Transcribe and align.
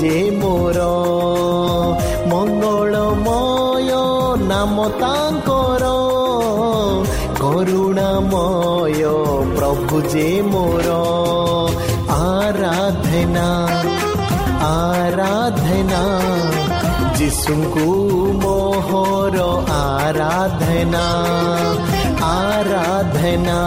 ଯେ 0.00 0.30
ମୋର 0.30 0.78
ମଙ୍ଗଳମୟ 2.30 3.90
ନାମ 4.48 4.88
ତାଙ୍କର। 4.88 5.84
କରୁଣାମୟ 7.42 9.02
ପ୍ରଭୁ 9.56 10.02
ଯେ 10.02 10.42
ମୋର 10.42 10.88
ଆରାଧନା 12.08 13.48
ଆରାଧନା। 14.68 16.02
ଯୀଶୁଙ୍କୁ 17.18 17.86
ମୋହର 18.42 19.36
ଆରାଧନା 19.78 21.06
ଆରାଧନା 22.22 23.60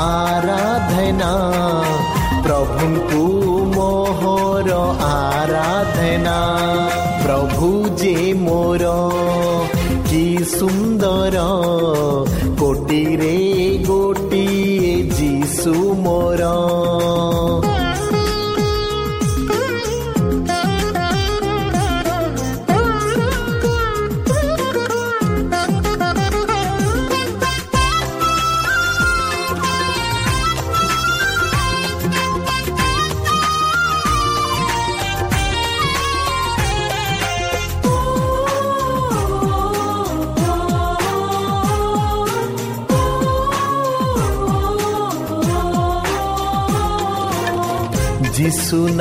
ଆରାଧନା। 0.00 1.30
ପ୍ରଭୁଙ୍କୁ 2.80 3.24
ମୋହର 3.74 4.70
ଆରାଧନା। 5.06 6.36
ପ୍ରଭୁ 7.24 7.68
ଯେ 8.00 8.14
ମୋର 8.34 8.84
କି 10.08 10.24
ସୁନ୍ଦର 10.52 11.44
କୋଟିରେ 12.60 13.36
ଗୋଟିଏ 13.86 14.94
ଯୀଶୁ 15.18 15.74
ମୋର। 16.06 16.42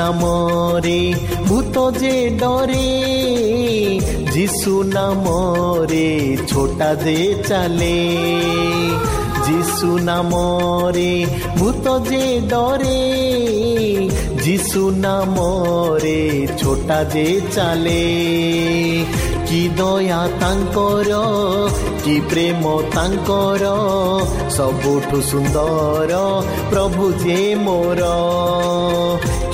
নামরে 0.09 1.01
ভূত 1.49 1.77
যে 2.01 2.17
ডরে 2.41 2.91
যিশু 4.33 4.75
নামরে 4.95 6.09
ছোটা 6.47 6.91
যে 7.05 7.19
চালে 7.49 7.99
যিশু 9.47 9.91
নামরে 10.03 11.15
ভূত 11.59 11.87
যে 12.09 12.25
ডরে 12.49 13.01
যিশু 14.45 14.83
নামরে 14.99 16.21
ছোটা 16.59 17.01
যে 17.05 17.29
চালে 17.55 18.05
কি 19.49 19.63
দয়া 19.77 20.23
ତାଙ୍କର 20.41 21.11
କି 22.05 22.17
ପ୍ରେମ 22.31 22.65
ତାଙ୍କର 22.95 23.65
ସବୁଠୁ 24.57 25.19
ସୁନ୍ଦର 25.31 26.13
ପ୍ରଭୁ 26.71 27.05
ଯେ 27.23 27.39
ମୋର 27.65 28.03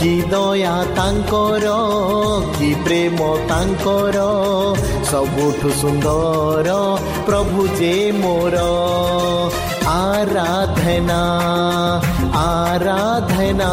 କି 0.06 0.18
ଦୟା 0.32 0.74
ତାଙ୍କର 0.98 1.70
କି 2.58 2.68
ପ୍ରେମ 2.86 3.30
ତାଙ୍କର 3.52 4.18
ସବୁଠୁ 5.12 5.70
ସୁନ୍ଦର 5.80 6.76
ପ୍ରଭୁ 7.28 7.66
ଯେ 7.80 7.96
ମୋର। 8.18 8.66
ଆରାଧନା 9.94 11.22
ଆରାଧନା 12.42 13.72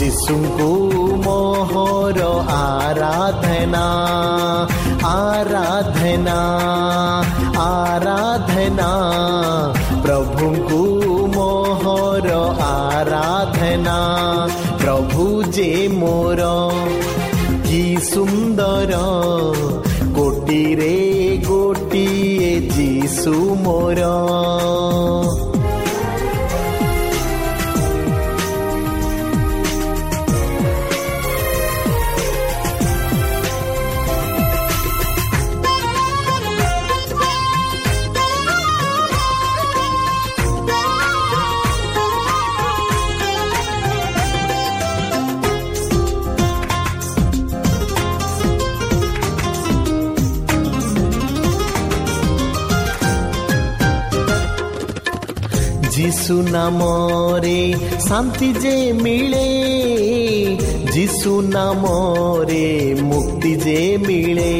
ଯୀଶୁଙ୍କୁ 0.00 0.70
ମୋହର 1.26 2.20
ଆରାଧନା 2.56 3.86
ଆରାଧନା 5.12 6.38
ଆରାଧନା 7.68 8.90
ପ୍ରଭୁଙ୍କୁ 10.04 10.82
ମୋହର 11.38 12.28
ଆରାଧନା। 12.72 13.98
ପ୍ରଭୁ 15.64 15.72
ଯେ 15.72 15.88
ମୋର 15.88 16.46
କି 17.64 17.82
ସୁନ୍ଦର 18.04 18.92
କୋଟିରେ 20.16 20.96
ଗୋଟିଏ 21.46 22.52
ଯୀଶୁ 22.70 23.34
ମୋର 23.64 24.10
যিশু 56.13 56.35
নামরে 56.55 57.61
শান্তি 58.07 58.49
যে 58.63 58.77
মিলে 59.03 59.49
যিশু 60.95 61.33
নামরে 61.55 62.67
মুক্তি 63.11 63.53
যে 63.65 63.81
মিলে 64.07 64.55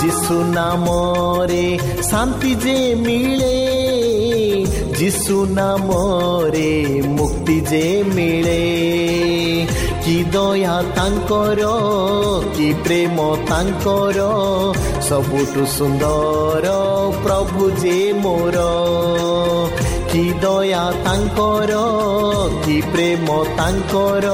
যিশু 0.00 0.36
নামরে 0.58 1.66
শান্তি 2.10 2.52
যে 2.64 2.78
মিলে 3.04 3.54
ଯୀଶୁ 4.98 5.36
ନାମରେ 5.56 6.70
ମୁକ୍ତି 7.14 7.56
ଯେ 7.70 7.86
ମିଳେ 8.14 8.62
କି 10.04 10.16
ଦୟା 10.34 10.76
ତାଙ୍କର 10.96 11.62
କି 12.56 12.68
ପ୍ରେମ 12.84 13.16
ତାଙ୍କର 13.50 14.18
ସବୁଠୁ 15.08 15.62
ସୁନ୍ଦର 15.76 16.66
ପ୍ରଭୁ 17.24 17.62
ଯେ 17.82 17.98
ମୋର 18.22 18.56
କି 20.19 20.31
ଦୟା 20.43 20.79
ତାଙ୍କର 21.03 21.73
କି 22.63 22.73
ପ୍ରେମ 22.93 23.35
ତାଙ୍କର 23.57 24.31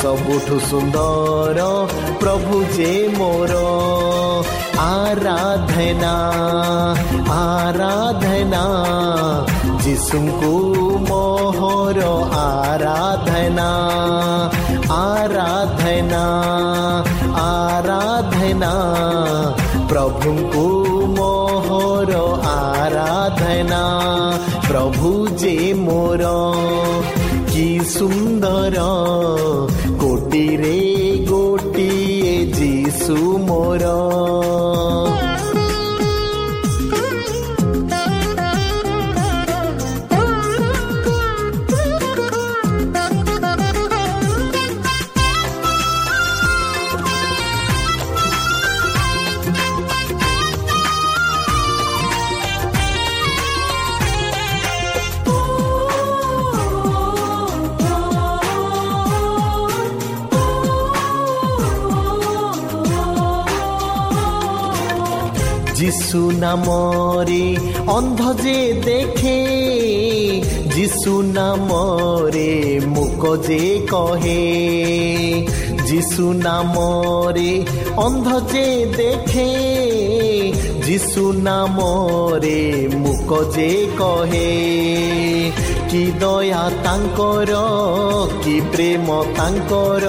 ସବୁଠୁ 0.00 0.58
ସୁନ୍ଦର 0.66 1.64
ପ୍ରଭୁ 2.20 2.58
ଯେ 2.76 2.92
ମୋର। 3.16 3.54
ଆରାଧନା 4.82 6.12
ଆରାଧନା 7.38 8.62
ଯୀଶୁଙ୍କୁ 9.84 10.52
ମୋହର 11.08 12.00
ଆରାଧନା 12.42 13.68
ଆରାଧନା 15.00 16.24
ମୋର 26.12 26.52
যিশু 66.11 66.21
নামরে 66.39 67.45
অন্ধ 67.87 68.21
যে 68.43 68.59
দেখে 68.85 69.39
যিশু 70.75 71.13
নামরে 71.31 72.51
মুক 72.87 73.23
যে 73.47 73.63
কহে 73.91 74.43
যিশু 75.85 76.25
নামরে 76.43 77.51
অন্ধ 77.97 78.27
যে 78.51 78.67
দেখে 78.97 79.51
যিশু 80.83 81.23
নামরে 81.41 82.61
মুক 82.93 83.31
যে 83.55 83.71
কহে 83.97 84.51
কি 85.89 86.03
দয়া 86.19 86.63
তাঙ্কর 86.83 87.49
কি 88.43 88.55
প্রেম 88.71 89.07
তাঙ্কর 89.37 90.03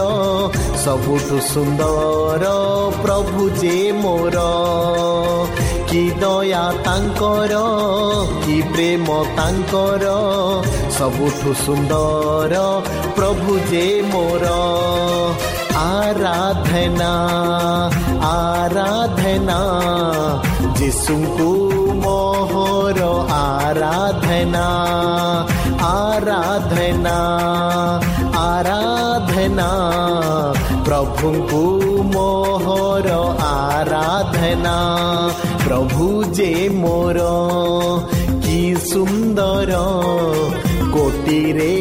ସବୁଠୁ 0.84 1.36
ସୁନ୍ଦର 1.52 2.44
ପ୍ରଭୁ 3.02 3.42
ଯେ 3.60 3.78
ମୋର 3.92 4.36
କି 5.93 6.03
ଦୟା 6.21 6.61
ତାଙ୍କର 6.85 7.57
କି 8.43 8.55
ପ୍ରେମ 8.69 9.17
ତାଙ୍କର 9.37 10.05
ସବୁଠୁ 10.95 11.51
ସୁନ୍ଦର 11.59 12.61
ପ୍ରଭୁ 13.17 13.57
ଯେ 13.71 13.83
ମୋର। 14.13 14.45
ଆରାଧନା 15.81 17.11
ଆରାଧନା 18.29 19.59
ଯୀଶୁଙ୍କୁ 20.79 21.51
ମୋହର 22.03 22.99
ଆରାଧନା 23.37 24.65
ଆରାଧନା 25.91 27.17
ଆରାଧନା 28.41 29.69
ପ୍ରଭୁଙ୍କୁ 30.89 31.63
ମୋହର 32.15 33.09
ଆରାଧନା। 33.53 34.77
ପ୍ରଭୁ 35.73 36.07
ଯେ 36.37 36.47
ମୋର 36.71 37.21
କି 38.43 38.57
ସୁନ୍ଦର 38.81 39.77
କୋଟିରେ 40.95 41.71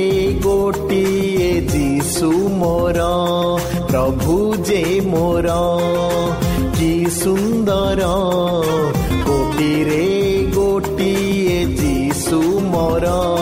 ଗୋଟିଏ 0.44 1.50
ଯୀଶୁ 1.73 2.31
ମୋର 2.61 3.09
ପ୍ରଭୁ 3.91 4.39
ଯେ 4.71 4.81
ମୋର 5.11 5.59
କି 6.79 6.91
ସୁନ୍ଦର 7.19 8.09
କୋଟିରେ 9.29 10.03
ଗୋଟିଏ 10.56 11.61
ଯୀଶୁ 11.77 12.43
ମୋର 12.73 13.42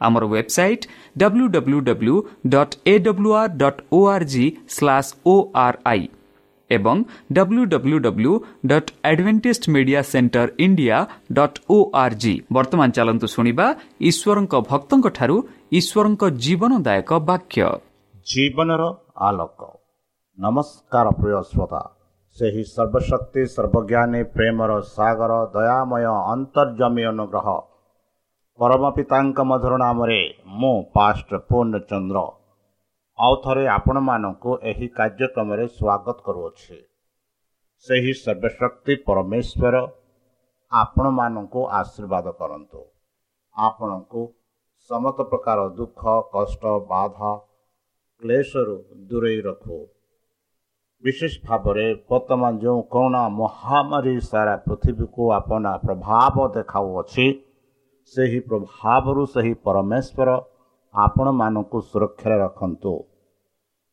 ଆମର 0.00 0.24
website 0.26 0.84
W 1.16 1.46
W 1.54 1.78
W 1.88 2.16
dot 2.54 2.74
A 2.86 2.94
W 3.06 3.30
R 3.34 3.80
O 3.92 4.00
R 4.08 4.26
G 4.32 4.44
slash 4.68 5.10
O 5.26 5.34
R 5.62 5.78
I 5.92 6.02
ଏବଂ 6.70 6.96
W 7.32 7.64
W 7.72 7.98
W 8.06 8.32
dot 8.70 8.90
Adventist 9.10 9.64
media 9.74 10.00
centre 10.10 10.48
India 10.58 10.96
dot 11.32 11.58
O 11.68 11.78
R 12.02 12.16
G 12.22 12.34
ବର୍ତ୍ତମାନ 12.52 12.88
ଚାଲନ୍ତୁ 12.98 13.26
ଶୁଣିବା 13.34 13.66
ଈଶ୍ୱରଙ୍କ 14.10 14.54
ଭକ୍ତଙ୍କଠାରୁ 14.70 15.36
ଈଶ୍ୱରଙ୍କ 15.78 16.22
ଜୀବନଦାୟକ 16.44 17.10
ବାକ୍ୟ 17.30 17.68
ଜୀବନର 18.26 18.82
ଆଲୋକ 19.26 19.60
ନମସ୍କାର 20.38 21.06
ପ୍ରିୟ 21.20 21.38
ଶ୍ରୋତା 21.50 21.82
ସେହି 22.36 22.62
ସର୍ବଶକ୍ତି 22.68 23.42
ସର୍ବଜ୍ଞାନୀ 23.52 24.20
ପ୍ରେମର 24.34 24.72
ସାଗର 24.88 25.32
ଦୟାମୟ 25.54 26.04
ଅନ୍ତର୍ଜମୀ 26.32 27.04
ଅନୁଗ୍ରହ 27.12 27.48
ପରମ 28.58 28.88
ପିତାଙ୍କ 28.96 29.44
ମଧୁର 29.48 29.76
ନାମରେ 29.80 30.20
ମୁଁ 30.60 30.76
ପାଷ୍ଟ 30.94 31.30
ପୂର୍ଣ୍ଣଚନ୍ଦ୍ର 31.48 32.20
ଆଉ 33.18 33.34
ଥରେ 33.44 33.64
ଆପଣମାନଙ୍କୁ 33.72 34.50
ଏହି 34.70 34.86
କାର୍ଯ୍ୟକ୍ରମରେ 34.98 35.64
ସ୍ୱାଗତ 35.76 36.16
କରୁଅଛି। 36.26 36.78
ସେହି 37.86 38.12
ସର୍ବଶକ୍ତି 38.22 38.94
ପରମେଶ୍ୱର 39.08 39.76
ଆପଣମାନଙ୍କୁ 40.72 41.60
ଆଶୀର୍ବାଦ 41.80 42.26
କରନ୍ତୁ। 42.40 42.80
ଆପଣଙ୍କୁ 43.56 44.22
ସମସ୍ତ 44.90 45.18
ପ୍ରକାର 45.30 45.58
ଦୁଃଖ 45.78 46.02
କଷ୍ଟ 46.34 46.62
ବାଧା 46.92 47.32
କ୍ଲେଶରୁ 48.22 48.76
ଦୂରେଇ 49.08 49.40
ରଖୁ। 49.48 49.78
ବିଶେଷ 51.02 51.32
ଭାବରେ 51.46 51.86
ବର୍ତ୍ତମାନ 52.10 52.52
ଯେଉଁ 52.62 52.80
କରୋନା 52.92 53.22
ମହାମାରୀ 53.40 54.16
ସାରା 54.30 54.54
ପୃଥିବୀକୁ 54.66 55.22
ଆପଣା 55.40 55.72
ପ୍ରଭାବ 55.84 56.36
ଦେଖାଉଅଛି 56.56 57.26
ସେହି 58.14 58.40
ପ୍ରଭାବରୁ 58.48 59.22
ସେହି 59.30 59.54
ପରମେଶ୍ୱର 59.66 60.30
ଆପଣମାନଙ୍କୁ 60.94 61.78
ସୁରକ୍ଷାରେ 61.90 62.36
ରଖନ୍ତୁ। 62.42 62.92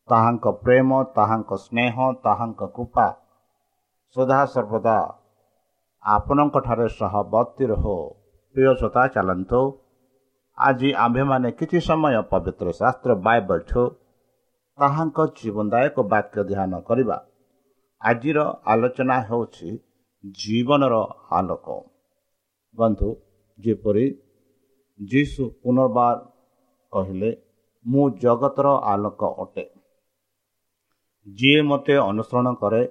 ତାହାଙ୍କ 0.10 0.46
ପ୍ରେମ 0.64 0.90
ତାହାଙ୍କ 1.16 1.52
ସ୍ନେହ 1.66 1.96
ତାହାଙ୍କ 2.26 2.62
କୃପା 2.76 3.08
ସଦାସର୍ବଦା 4.16 4.98
ଆପଣଙ୍କଠାରେ 6.04 6.88
ସହବର୍ତ୍ତୀ 7.00 7.66
ରହୁ। 7.72 7.96
ପ୍ରିୟ 8.56 8.72
ଶ୍ରୋତା 8.80 9.04
ଚାଲନ୍ତୁ। 9.16 9.62
ଆଜି 10.58 10.90
ଆମ୍ଭେମାନେ 11.04 11.50
କିଛି 11.60 11.80
ସମୟ 11.90 12.16
ପବିତ୍ର 12.32 12.68
ଶାସ୍ତ୍ର 12.80 13.12
ବାଇବଲଠୁ 13.28 13.84
ତାହାଙ୍କ 14.78 15.18
ଜୀବନଦାୟକ 15.38 15.96
ବାକ୍ୟ 16.14 16.40
ଧ୍ୟାନ 16.50 16.72
କରିବା। 16.88 17.18
ଆଜିର 18.02 18.40
ଆଲୋଚନା 18.72 19.18
ହେଉଛି 19.28 19.70
ଜୀବନର 20.40 20.96
ଆଲୋକ। 21.38 21.68
ବନ୍ଧୁ 22.78 23.10
ଯେପରି 23.64 24.06
ଯୀଶୁ 25.00 25.48
ପୁନର୍ବାର 25.62 26.18
କହିଲେ 26.94 27.30
ମୁଁ 27.86 28.06
ଜଗତର 28.24 28.74
ଆଲୋକ 28.92 29.30
ଅଟେ। 29.44 29.66
ଯିଏ 31.28 31.62
ମୋତେ 31.70 31.96
ଅନୁସରଣ 32.02 32.54
କରେ 32.62 32.84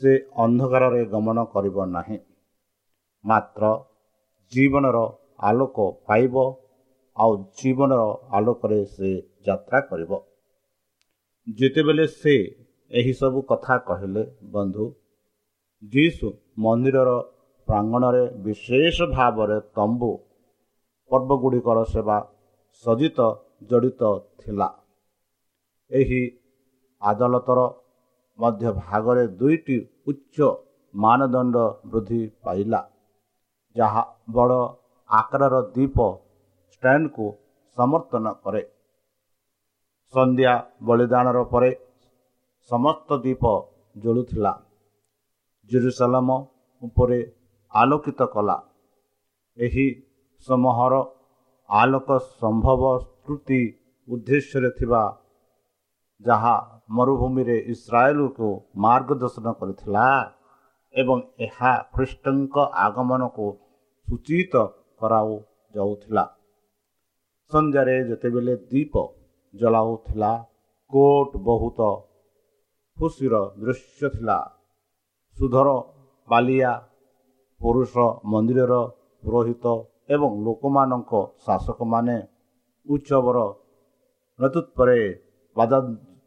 ସେ 0.00 0.12
ଅନ୍ଧକାରରେ 0.44 1.02
ଗମନ 1.06 1.44
କରିବ 1.54 1.86
ନାହିଁ। 1.90 2.18
ମାତ୍ର 3.24 3.72
ଜୀବନର 4.52 4.98
ଆଲୋକ 5.48 5.86
ପାଇବ 6.06 6.44
ଆଉ 7.16 7.32
ଜୀବନର 7.58 8.02
ଆଲୋକରେ 8.32 8.80
ସେ 8.94 9.10
ଯାତ୍ରା 9.46 9.80
କରିବ। 9.90 10.12
ଯେତେବେଳେ 11.46 12.06
ସେ 12.14 12.34
ଏହିସବୁ 12.90 13.40
କଥା 13.42 13.76
କହିଲେ 13.88 14.22
ବନ୍ଧୁ 14.52 14.86
ଯୀଶୁ 15.82 16.26
ମନ୍ଦିରର 16.58 17.10
ପ୍ରାଙ୍ଗଣରେ 17.70 18.22
ବିଶେଷ 18.44 19.06
ଭାବରେ 19.10 19.56
ତମ୍ବୁ 19.76 20.10
ପର୍ବଗୁଡ଼ିକର 21.10 21.78
ସେବା 21.92 22.16
ସଜିତ 22.84 23.18
ଜଡ଼ିତ 23.70 24.02
ଥିଲା। 24.40 24.68
ଏହି 25.90 26.22
ଆଦାଲତର 27.02 27.60
ମଧ୍ୟ 28.38 28.66
ଭାଗରେ 28.80 29.24
ଦୁଇଟି 29.40 29.76
ଉଚ୍ଚ 30.10 30.36
ମାନଦଣ୍ଡ 30.94 31.56
ବୃଦ୍ଧି 31.92 32.22
ପାଇଲା 32.44 32.80
ଯାହା 33.76 34.02
ବଡ଼ 34.36 34.60
ଆକାରର 35.10 35.56
ଦ୍ୱୀପ 35.74 35.96
ଷ୍ଟାଣ୍ଡକୁ 36.72 37.26
ସମର୍ଥନ 37.76 38.24
କରେ। 38.44 38.62
ସନ୍ଧ୍ୟା 40.14 40.54
ବଳିଦାନର 40.86 41.38
ପରେ 41.52 41.70
ସମସ୍ତ 42.70 43.08
ଦ୍ୱୀପ 43.24 43.44
ଜଳୁଥିଲା 43.96 44.52
ଜେରୁସାଲାମ 45.70 46.28
ଉପରେ 46.82 47.20
ଆଲୋକିତ 47.74 48.20
କଲା। 48.34 48.56
ଏହି 49.58 49.86
ସମୂହର 50.46 50.94
ଆଲୋକ 51.68 52.08
ସମ୍ଭବ 52.40 52.82
ସ୍ତୁତି 53.00 53.60
ଉଦ୍ଦେଶ୍ୟରେ 54.08 54.70
ଥିବା 54.78 55.02
ଯାହା 56.20 56.54
ମରୁଭୂମିରେ 56.96 57.56
ଇସ୍ରାଏଲକୁ 57.72 58.48
ମାର୍ଗଦର୍ଶନ 58.84 59.46
କରିଥିଲା 59.60 60.06
ଏବଂ 60.94 61.18
ଏହା 61.46 61.72
ଖ୍ରୀଷ୍ଟଙ୍କ 61.94 62.56
ଆଗମନକୁ 62.86 63.46
ସୂଚିତ 64.08 64.54
କରାଯାଉଥିଲା 65.00 66.24
ସନ୍ଧ୍ୟାରେ 67.52 67.96
ଯେତେବେଳେ 68.08 68.54
ଦ୍ୱୀପ 68.62 68.94
ଜଳାଉଥିଲା 69.54 70.32
କୋର୍ଟ 70.92 71.32
ବହୁତ 71.48 71.78
ଖୁସିର 72.96 73.34
ଦୃଶ୍ୟ 73.62 74.08
ଥିଲା। 74.14 74.38
ସୁଧର 75.36 75.68
ବାଲିଆ 76.28 76.72
ପୁରୁଷ 77.60 77.94
ମନ୍ଦିରର 78.32 78.74
ପୁରୋହିତ 79.22 79.66
ଏବଂ 80.14 80.30
ଲୋକମାନଙ୍କ 80.44 81.12
ଶାସକମାନେ 81.46 82.16
ଉତ୍ସବର 82.86 83.38
ନେତୃତ୍ୱରେ 84.38 85.00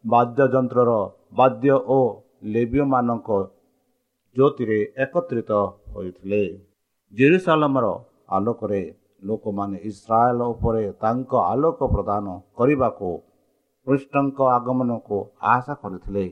ବାଦ୍ୟଯନ୍ତ୍ରର 0.05 0.91
ବାଦ୍ୟ 1.39 1.75
ଓ 1.89 1.99
ଲେବ୍ୟମାନଙ୍କ 2.53 3.29
ଜ୍ୟୋତିରେ 4.35 4.79
ଏକତ୍ରିତ 5.03 5.51
ହୋଇଥିଲେ। 5.93 6.43
ଜେରୁସାଲମର 7.13 7.85
ଆଲୋକରେ 8.35 8.81
ଲୋକମାନେ 9.23 9.77
ଇସ୍ରାଏଲ 9.89 10.39
ଉପରେ 10.53 10.83
ତାଙ୍କ 11.03 11.31
ଆଲୋକ 11.51 11.79
ପ୍ରଦାନ 11.93 12.25
କରିବାକୁ 12.57 13.09
କୃଷ୍ଣଙ୍କ 13.87 14.39
ଆଗମନକୁ 14.57 15.17
ଆଶା 15.53 15.73
କରିଥିଲେ। 15.81 16.25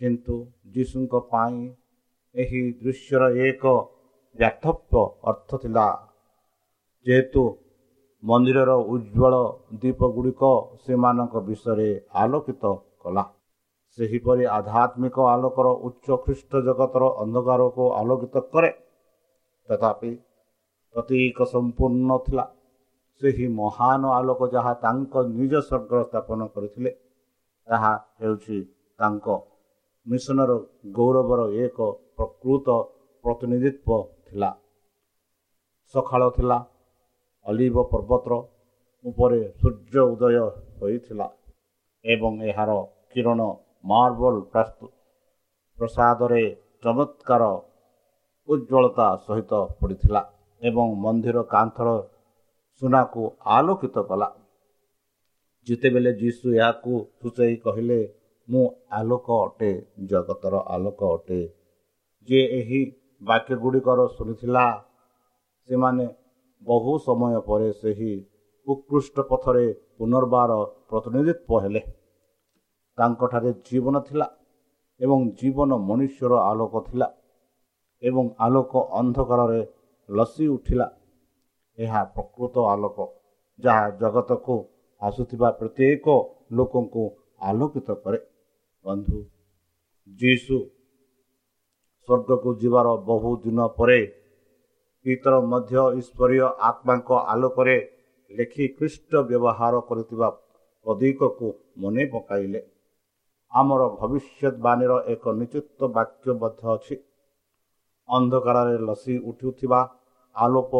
କିନ୍ତୁ 0.00 0.36
ଯୀଶୁଙ୍କ 0.74 1.14
ପାଇଁ 1.32 1.58
ଏହି 2.36 2.60
ଦୃଶ୍ୟର 2.80 3.22
ଏକ 3.46 3.64
ବ୍ୟାଥପ୍ୟ 4.38 5.02
ଅର୍ଥ 5.30 5.50
ଥିଲା 5.62 5.86
ଯେହେତୁ 7.06 7.42
ମନ୍ଦିରର 8.22 8.72
ଉଜ୍ଜଳ 8.94 9.34
ଦ୍ୱୀପଗୁଡ଼ିକ 9.72 10.42
ସେମାନଙ୍କ 10.84 11.34
ବିଷୟରେ 11.48 11.88
ଆଲୋକିତ 12.22 12.64
କଲା। 13.02 13.24
ସେହିପରି 13.98 14.44
ଆଧ୍ୟାତ୍ମିକ 14.56 15.16
ଆଲୋକର 15.34 15.66
ଉଚ୍ଚ 15.86 16.06
ଖ୍ରୀଷ୍ଟ 16.24 16.52
ଜଗତର 16.66 17.04
ଅନ୍ଧକାରକୁ 17.22 17.84
ଆଲୋକିତ 18.00 18.34
କରେ। 18.52 18.70
ତଥାପି 19.68 20.12
ପ୍ରତୀକ 20.94 21.38
ସମ୍ପୂର୍ଣ୍ଣ 21.54 22.10
ଥିଲା। 22.26 22.44
ସେହି 23.22 23.46
ମହାନ 23.60 24.02
ଆଲୋକ 24.18 24.40
ଯାହା 24.54 24.72
ତାଙ୍କ 24.84 25.14
ନିଜ 25.38 25.54
ସ୍ୱର୍ଗ 25.68 25.92
ସ୍ଥାପନ 26.08 26.40
କରିଥିଲେ 26.54 26.90
ତାହା 27.68 27.92
ହେଉଛି 28.20 28.58
ତାଙ୍କ 28.98 29.26
ମିଶନର 30.06 30.52
ଗୌରବର 30.96 31.40
ଏକ 31.64 31.78
ପ୍ରକୃତ 32.16 32.68
ପ୍ରତିନିଧିତ୍ୱ 33.24 34.04
ଥିଲା। 34.26 34.50
ସକାଳ 35.94 36.22
ଥିଲା 36.36 36.58
ଅଲିଭ 37.46 37.76
ପର୍ବତର 37.92 38.34
ଉପରେ 39.04 39.40
ସୂର୍ଯ୍ୟ 39.60 40.02
ଉଦୟ 40.12 40.36
ହୋଇଥିଲା 40.78 41.26
ଏବଂ 42.04 42.32
ଏହାର 42.50 42.70
କିରଣ 43.12 43.40
ମାର୍ବଲ 43.90 44.36
ପ୍ରସାଦରେ 45.78 46.44
ଚମତ୍କାର 46.82 47.42
ଉଜ୍ଜଳତା 48.48 49.06
ସହିତ 49.26 49.52
ପଡ଼ିଥିଲା 49.78 50.22
ଏବଂ 50.62 50.86
ମନ୍ଦିର 51.04 51.38
କାନ୍ଥର 51.54 51.88
ସୁନାକୁ 52.82 53.22
ଆଲୋକିତ 53.56 53.96
କଲା। 54.08 54.28
ଯେତେବେଳେ 55.66 56.10
ଯୀଶୁ 56.20 56.46
ଏହାକୁ 56.58 56.92
ସୂଚାଇ 57.18 57.54
କହିଲେ 57.64 57.98
ମୁଁ 58.48 58.64
ଆଲୋକ 58.90 59.36
ଅଟେ 59.44 59.70
ଜଗତର 60.10 60.54
ଆଲୋକ 60.74 61.00
ଅଟେ। 61.14 61.38
ଯେ 62.28 62.40
ଏହି 62.58 62.80
ବାକ୍ୟ 63.22 63.54
ଗୁଡ଼ିକର 63.56 64.06
ଶୁଣିଥିଲା 64.16 64.64
ସେମାନେ 65.68 66.06
ବହୁ 66.62 66.92
ସମୟ 67.06 67.40
ପରେ 67.48 67.68
ସେହି 67.80 68.12
ଉତ୍କୃଷ୍ଟ 68.66 69.16
ପଥରେ 69.30 69.64
ପୁନର୍ବାର 69.98 70.52
ପ୍ରତିନିଧିତ୍ୱ 70.90 71.62
ହେଲେ। 71.64 71.82
ତାଙ୍କଠାରେ 72.98 73.50
ଜୀବନ 73.66 73.96
ଥିଲା 74.00 74.26
ଏବଂ 75.00 75.18
ଜୀବନ 75.40 75.70
ମନୁଷ୍ୟର 75.88 76.32
ଆଲୋକ 76.50 76.74
ଥିଲା 76.88 77.08
ଏବଂ 78.02 78.24
ଆଲୋକ 78.38 78.72
ଅନ୍ଧକାରରେ 79.00 79.60
ଲସି 80.08 80.46
ଉଠିଲା। 80.48 80.86
ଏହା 81.78 82.00
ପ୍ରକୃତ 82.14 82.54
ଆଲୋକ 82.72 82.98
ଯାହା 83.58 83.84
ଜଗତକୁ 84.00 84.56
ଆସୁଥିବା 85.02 85.48
ପ୍ରତ୍ୟେକ 85.60 86.06
ଲୋକଙ୍କୁ 86.56 87.04
ଆଲୋକିତ 87.50 87.88
କରେ। 88.04 88.18
ବନ୍ଧୁ 88.86 89.18
ଯୀଶୁ 90.20 90.58
ସ୍ୱର୍ଗକୁ 92.08 92.50
ଯିବାର 92.60 92.88
ବହୁ 93.06 93.30
ଦିନ 93.44 93.66
ପରେ 93.78 94.00
ପିତର 95.04 95.34
ମଧ୍ୟ 95.50 95.82
ଈଶ୍ୱରୀୟ 96.00 96.46
ଆତ୍ମାଙ୍କ 96.68 97.10
ଆଲୋକରେ 97.32 97.76
ଲେଖି 98.30 98.64
ଖ୍ରୀଷ୍ଟ 98.76 99.12
ବ୍ୟବହାର 99.28 99.74
କରିଥିବା 99.88 100.28
ପ୍ରଦୀକକୁ 100.86 101.48
ମନେ 101.76 102.04
ପକାଇଲେ। 102.14 102.60
ଆମର 103.52 103.82
ଭବିଷ୍ୟତବାଣୀର 104.00 104.92
ଏକ 105.12 105.24
ନିଶ୍ଚିତ 105.40 105.80
ବାକ୍ୟ 105.96 106.28
ମଧ୍ୟ 106.40 106.64
ଅଛି। 106.74 106.96
ଅନ୍ଧକାରରେ 108.08 108.76
ଲସି 108.88 109.14
ଉଠୁଥିବା 109.30 109.80
ଆଲୋକ 110.36 110.72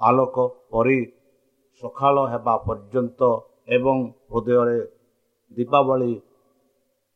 ଆଲୋକ 0.00 0.36
ପରି 0.70 1.00
ସକାଳ 1.82 2.16
ହେବା 2.32 2.54
ପର୍ଯ୍ୟନ୍ତ 2.66 3.20
ଏବଂ 3.76 3.96
ହୃଦୟରେ 4.30 4.78
ଦୀପାବଳି 5.56 6.12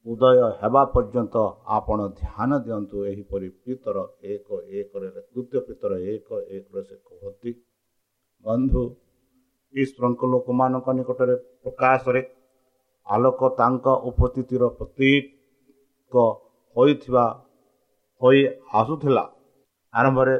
ଉଦୟ 0.09 0.39
ହେବା 0.61 0.83
ପର୍ଯ୍ୟନ୍ତ 0.93 1.37
ଆପଣ 1.77 1.99
ଧ୍ୟାନ 2.21 2.51
ଦିଅନ୍ତୁ। 2.65 2.97
ଏହିପରି 3.11 3.49
ପିତର 3.65 3.97
ଏକ 4.35 4.49
ଏକରେ 4.79 5.09
ତୃତୀୟ 5.17 5.61
ପିତର 5.67 5.93
ଏକ 6.13 6.29
ଏକରେ 6.57 6.83
ସେ 6.89 6.97
କୁହନ୍ତି 7.09 7.51
ବନ୍ଧୁ 8.45 8.83
ଈଶ୍ୱରଙ୍କ 9.75 10.23
ଲୋକମାନଙ୍କ 10.35 10.87
ନିକଟରେ 10.99 11.35
ପ୍ରକାଶରେ 11.63 12.21
ଆଲୋକ 13.07 13.41
ତାଙ୍କ 13.59 13.87
ଉପସ୍ଥିତିର 14.11 14.63
ପ୍ରତୀକ 14.79 16.15
ହୋଇଥିବା 16.77 17.25
ହୋଇ 18.21 18.41
ଆସୁଥିଲା। 18.81 19.25
ଆରମ୍ଭରେ 19.95 20.37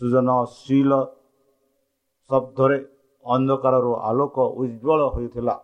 ସୃଜନଶୀଳ 0.00 0.92
ଶବ୍ଦରେ 2.30 2.78
ଅନ୍ଧକାରରୁ 3.24 3.92
ଆଲୋକ 4.08 4.36
ଉଜ୍ଜଳ 4.60 5.00
ହୋଇଥିଲା। 5.14 5.54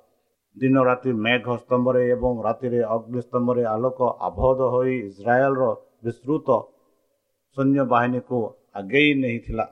ଦିନ 0.61 0.83
ରାତି 0.85 1.11
ମେଘ 1.25 1.47
ସ୍ତମ୍ଭରେ 1.57 2.03
ଏବଂ 2.15 2.33
ରାତିରେ 2.47 2.81
ଅଗ୍ନିସ୍ତମ୍ଭରେ 2.95 3.63
ଆଲୋକ 3.75 3.99
ଆବଦ୍ଧ 4.29 4.61
ହୋଇ 4.75 4.95
ଇସ୍ରାଏଲର 5.11 5.63
ବିସ୍ତୃତ 6.05 6.49
ସୈନ୍ୟବାହିନୀକୁ 7.57 8.39
ଆଗେଇ 8.75 9.11
ନେଇଥିଲା। 9.23 9.67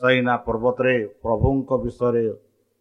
ସୈନା 0.00 0.34
ପର୍ବତରେ 0.46 0.96
ପ୍ରଭୁଙ୍କ 1.22 1.70
ବିଷୟରେ 1.84 2.24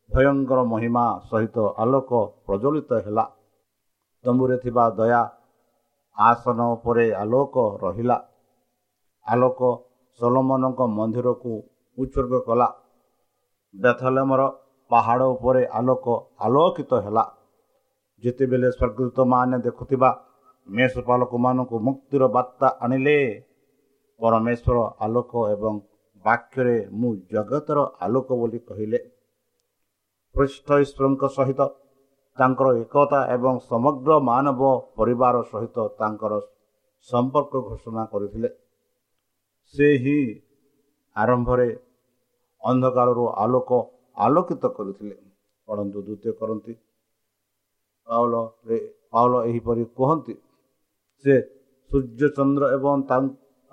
ଭୟଙ୍କର 0.10 0.60
ମହିମା 0.72 1.06
ସହିତ 1.30 1.58
ଆଲୋକ 1.78 2.12
ପ୍ରଜ୍ୱଳିତ 2.46 2.92
ହେଲା। 3.06 3.26
ତମ୍ବୁରେ 4.24 4.58
ଥିବା 4.64 4.84
ଦୟା 5.00 5.22
ଆସନ 6.18 6.60
ଉପରେ 6.76 7.06
ଆଲୋକ 7.14 7.56
ରହିଲା। 7.84 8.18
ଆଲୋକ 9.26 9.60
ସୋଲମନଙ୍କ 10.20 10.80
ମନ୍ଦିରକୁ 10.98 11.54
ଉତ୍ସର୍ଗ 11.98 12.34
କଲା। 12.48 12.68
ବେଥଲେମର 13.74 14.42
ପାହାଡ଼ 14.94 15.26
ଉପରେ 15.36 15.64
ଆଲୋକ 15.80 16.06
ଆଲୋକିତ 16.46 16.92
ହେଲା। 17.06 17.24
ଯେତେବେଳେ 18.24 18.70
ସ୍ୱର୍ଗଦୂତମାନେ 18.78 19.58
ଦେଖୁଥିବା 19.68 20.10
ମେଷପାଲକମାନଙ୍କୁ 20.68 21.78
ମୁକ୍ତିର 21.88 22.24
ବାର୍ତ୍ତା 22.36 22.68
ଆଣିଲେ 22.84 23.18
ପରମେଶ୍ୱର 24.20 24.78
ଆଲୋକ 25.06 25.32
ଏବଂ 25.54 25.76
ବାକ୍ୟରେ 26.26 26.76
ମୁଁ 27.00 27.12
ଜଗତର 27.32 27.80
ଆଲୋକ 28.06 28.28
ବୋଲି 28.42 28.60
କହିଲେ। 28.70 29.00
ପୃଷ୍ଠ 30.36 30.68
ଈଶ୍ୱରଙ୍କ 30.84 31.24
ସହିତ 31.38 31.62
ତାଙ୍କର 32.38 32.68
ଏକତା 32.84 33.20
ଏବଂ 33.36 33.56
ସମଗ୍ର 33.72 34.12
ମାନବ 34.30 34.62
ପରିବାର 34.98 35.36
ସହିତ 35.52 35.78
ତାଙ୍କର 36.00 36.34
ସମ୍ପର୍କ 37.08 37.54
ଘୋଷଣା 37.68 38.04
କରିଥିଲେ। 38.14 38.50
ସେ 39.76 39.88
ହିଁ 40.04 40.20
ଆରମ୍ଭରେ 41.16 41.70
ଅନ୍ଧକାରରୁ 42.62 43.26
ଆଲୋକ 43.44 43.72
ଆଲୋକିତ 44.18 44.64
କରିଥିଲେ। 44.78 45.16
ପଢ଼ନ୍ତୁ 45.68 46.00
ଦ୍ୱିତୀୟ 46.08 46.32
କରନ୍ତି। 46.40 46.74
ପାଉଲରେ 48.08 48.78
ପାଉଲ 49.12 49.34
ଏହିପରି 49.50 49.84
କୁହନ୍ତି 49.98 50.34
ସେ 51.26 51.34
ସୂର୍ଯ୍ୟ 51.92 52.28
ଚନ୍ଦ୍ର 52.38 52.64
ଏବଂ 52.78 52.96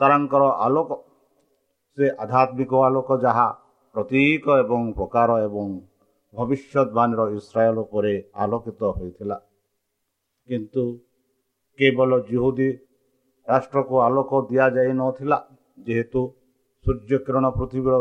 ତାରାଙ୍କର 0.00 0.42
ଆଲୋକ 0.66 0.90
ସେ 1.98 2.06
ଆଧ୍ୟାତ୍ମିକ 2.24 2.72
ଆଲୋକ 2.88 3.08
ଯାହା 3.24 3.46
ପ୍ରତୀକ 3.94 4.46
ଏବଂ 4.62 4.82
ପ୍ରକାର 4.98 5.30
ଏବଂ 5.46 5.68
ଭବିଷ୍ୟତବାଣୀର 6.34 7.20
ଇସ୍ରାଏଲ 7.38 7.76
ଉପରେ 7.84 8.14
ଆଲୋକିତ 8.42 8.80
ହୋଇଥିଲା। 8.96 9.36
କିନ୍ତୁ 10.48 10.84
କେବଳ 11.78 12.10
ଜିହୁଦୀ 12.28 12.70
ରାଷ୍ଟ୍ରକୁ 13.48 13.94
ଆଲୋକ 14.06 14.30
ଦିଆଯାଇ 14.50 14.92
ନଥିଲା 15.00 15.38
ଯେହେତୁ 15.86 16.20
ସୂର୍ଯ୍ୟକିରଣ 16.84 17.46
ପୃଥିବୀର 17.58 17.96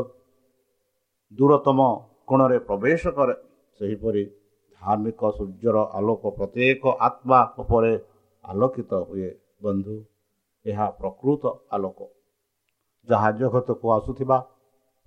ଦୂରତମ 1.31 1.79
କୋଣରେ 2.29 2.57
ପ୍ରବେଶ 2.67 3.03
କରେ 3.17 3.35
ସେହିପରି 3.79 4.23
ଧାର୍ମିକ 4.81 5.21
ସୂର୍ଯ୍ୟର 5.37 5.77
ଆଲୋକ 5.97 6.23
ପ୍ରତ୍ୟେକ 6.37 6.83
ଆତ୍ମା 7.07 7.39
ଉପରେ 7.61 7.93
ଆଲୋକିତ 8.45 8.91
ହୁଏ 9.07 9.29
ବନ୍ଧୁ। 9.63 9.95
ଏହା 10.65 10.87
ପ୍ରକୃତ 10.99 11.43
ଆଲୋକ। 11.71 11.99
ଯାହା 13.07 13.29
ଜଗତକୁ 13.39 13.85
ଆସୁଥିବା 13.97 14.37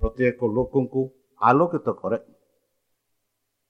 ପ୍ରତ୍ୟେକ 0.00 0.38
ଲୋକଙ୍କୁ 0.56 1.02
ଆଲୋକିତ 1.40 1.86
କରେ। 2.00 2.18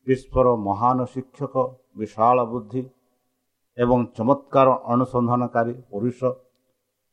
ବିଶ୍ୱର 0.06 0.46
ମହାନ 0.66 0.98
ଶିକ୍ଷକ 1.12 1.54
ବିଶାଳ 1.96 2.36
ବୁଦ୍ଧି 2.52 2.82
ଏବଂ 3.78 3.98
ଚମତ୍କାର 4.16 4.68
ଅନୁସନ୍ଧାନକାରୀ 4.92 5.74
ପୁରୁଷ 5.90 6.20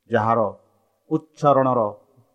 ଯାହାର 0.10 0.40
ଉଚ୍ଚାରଣର 1.12 1.82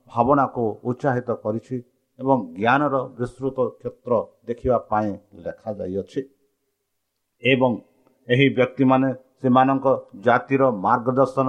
ଭାବନାକୁ 0.08 0.64
ଉତ୍ସାହିତ 0.84 1.28
କରିଛି 1.44 1.76
ଏବଂ 2.18 2.38
ଜ୍ଞାନର 2.56 2.94
ବିସ୍ତୃତ 3.18 3.58
କ୍ଷେତ୍ର 3.80 4.12
ଦେଖିବା 4.46 4.78
ପାଇଁ 4.90 5.10
ଲେଖାଯାଇଅଛି। 5.44 6.20
ଏବଂ 7.42 7.70
ଏହି 8.28 8.46
ବ୍ୟକ୍ତିମାନେ 8.58 9.08
ସେମାନଙ୍କ 9.40 9.86
ଜାତିର 10.26 10.62
ମାର୍ଗଦର୍ଶନ 10.84 11.48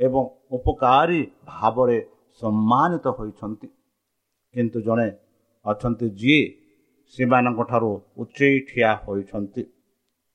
ଏବଂ 0.00 0.22
ଉପକାରୀ 0.50 1.20
ଭାବରେ 1.46 1.98
ସମ୍ମାନିତ 2.42 3.06
ହୋଇଛନ୍ତି। 3.18 3.68
କିନ୍ତୁ 4.54 4.78
ଜଣେ 4.80 5.08
ଅଛନ୍ତି 5.64 6.06
ଯିଏ 6.20 6.42
ସେମାନଙ୍କଠାରୁ 7.14 7.90
ଉଚ୍ଚେଇ 8.16 8.56
ଠିଆ 8.68 8.90
ହୋଇଛନ୍ତି। 9.04 9.62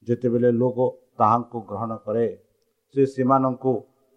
ଯେତେବେଳେ 0.08 0.50
ଲୋକ 0.52 0.78
ତାହାଙ୍କୁ 1.20 1.58
ଗ୍ରହଣ 1.70 1.92
କରେ 2.06 2.28
ସେ 2.96 3.02
ସେମାନଙ୍କୁ 3.06 3.72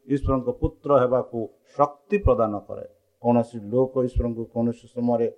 ଈଶ୍ୱରଙ୍କ 0.08 0.49
ପୁତ୍ର 0.61 0.90
ହେବାକୁ 1.02 1.38
ଶକ୍ତି 1.78 2.16
ପ୍ରଦାନ 2.18 2.52
କରେ। 2.68 2.87
କୌଣସି 3.22 3.56
ଲୋକ 3.72 3.92
ଈଶ୍ୱରଙ୍କୁ 4.06 4.42
କୌଣସି 4.54 4.86
ସମୟରେ 4.94 5.28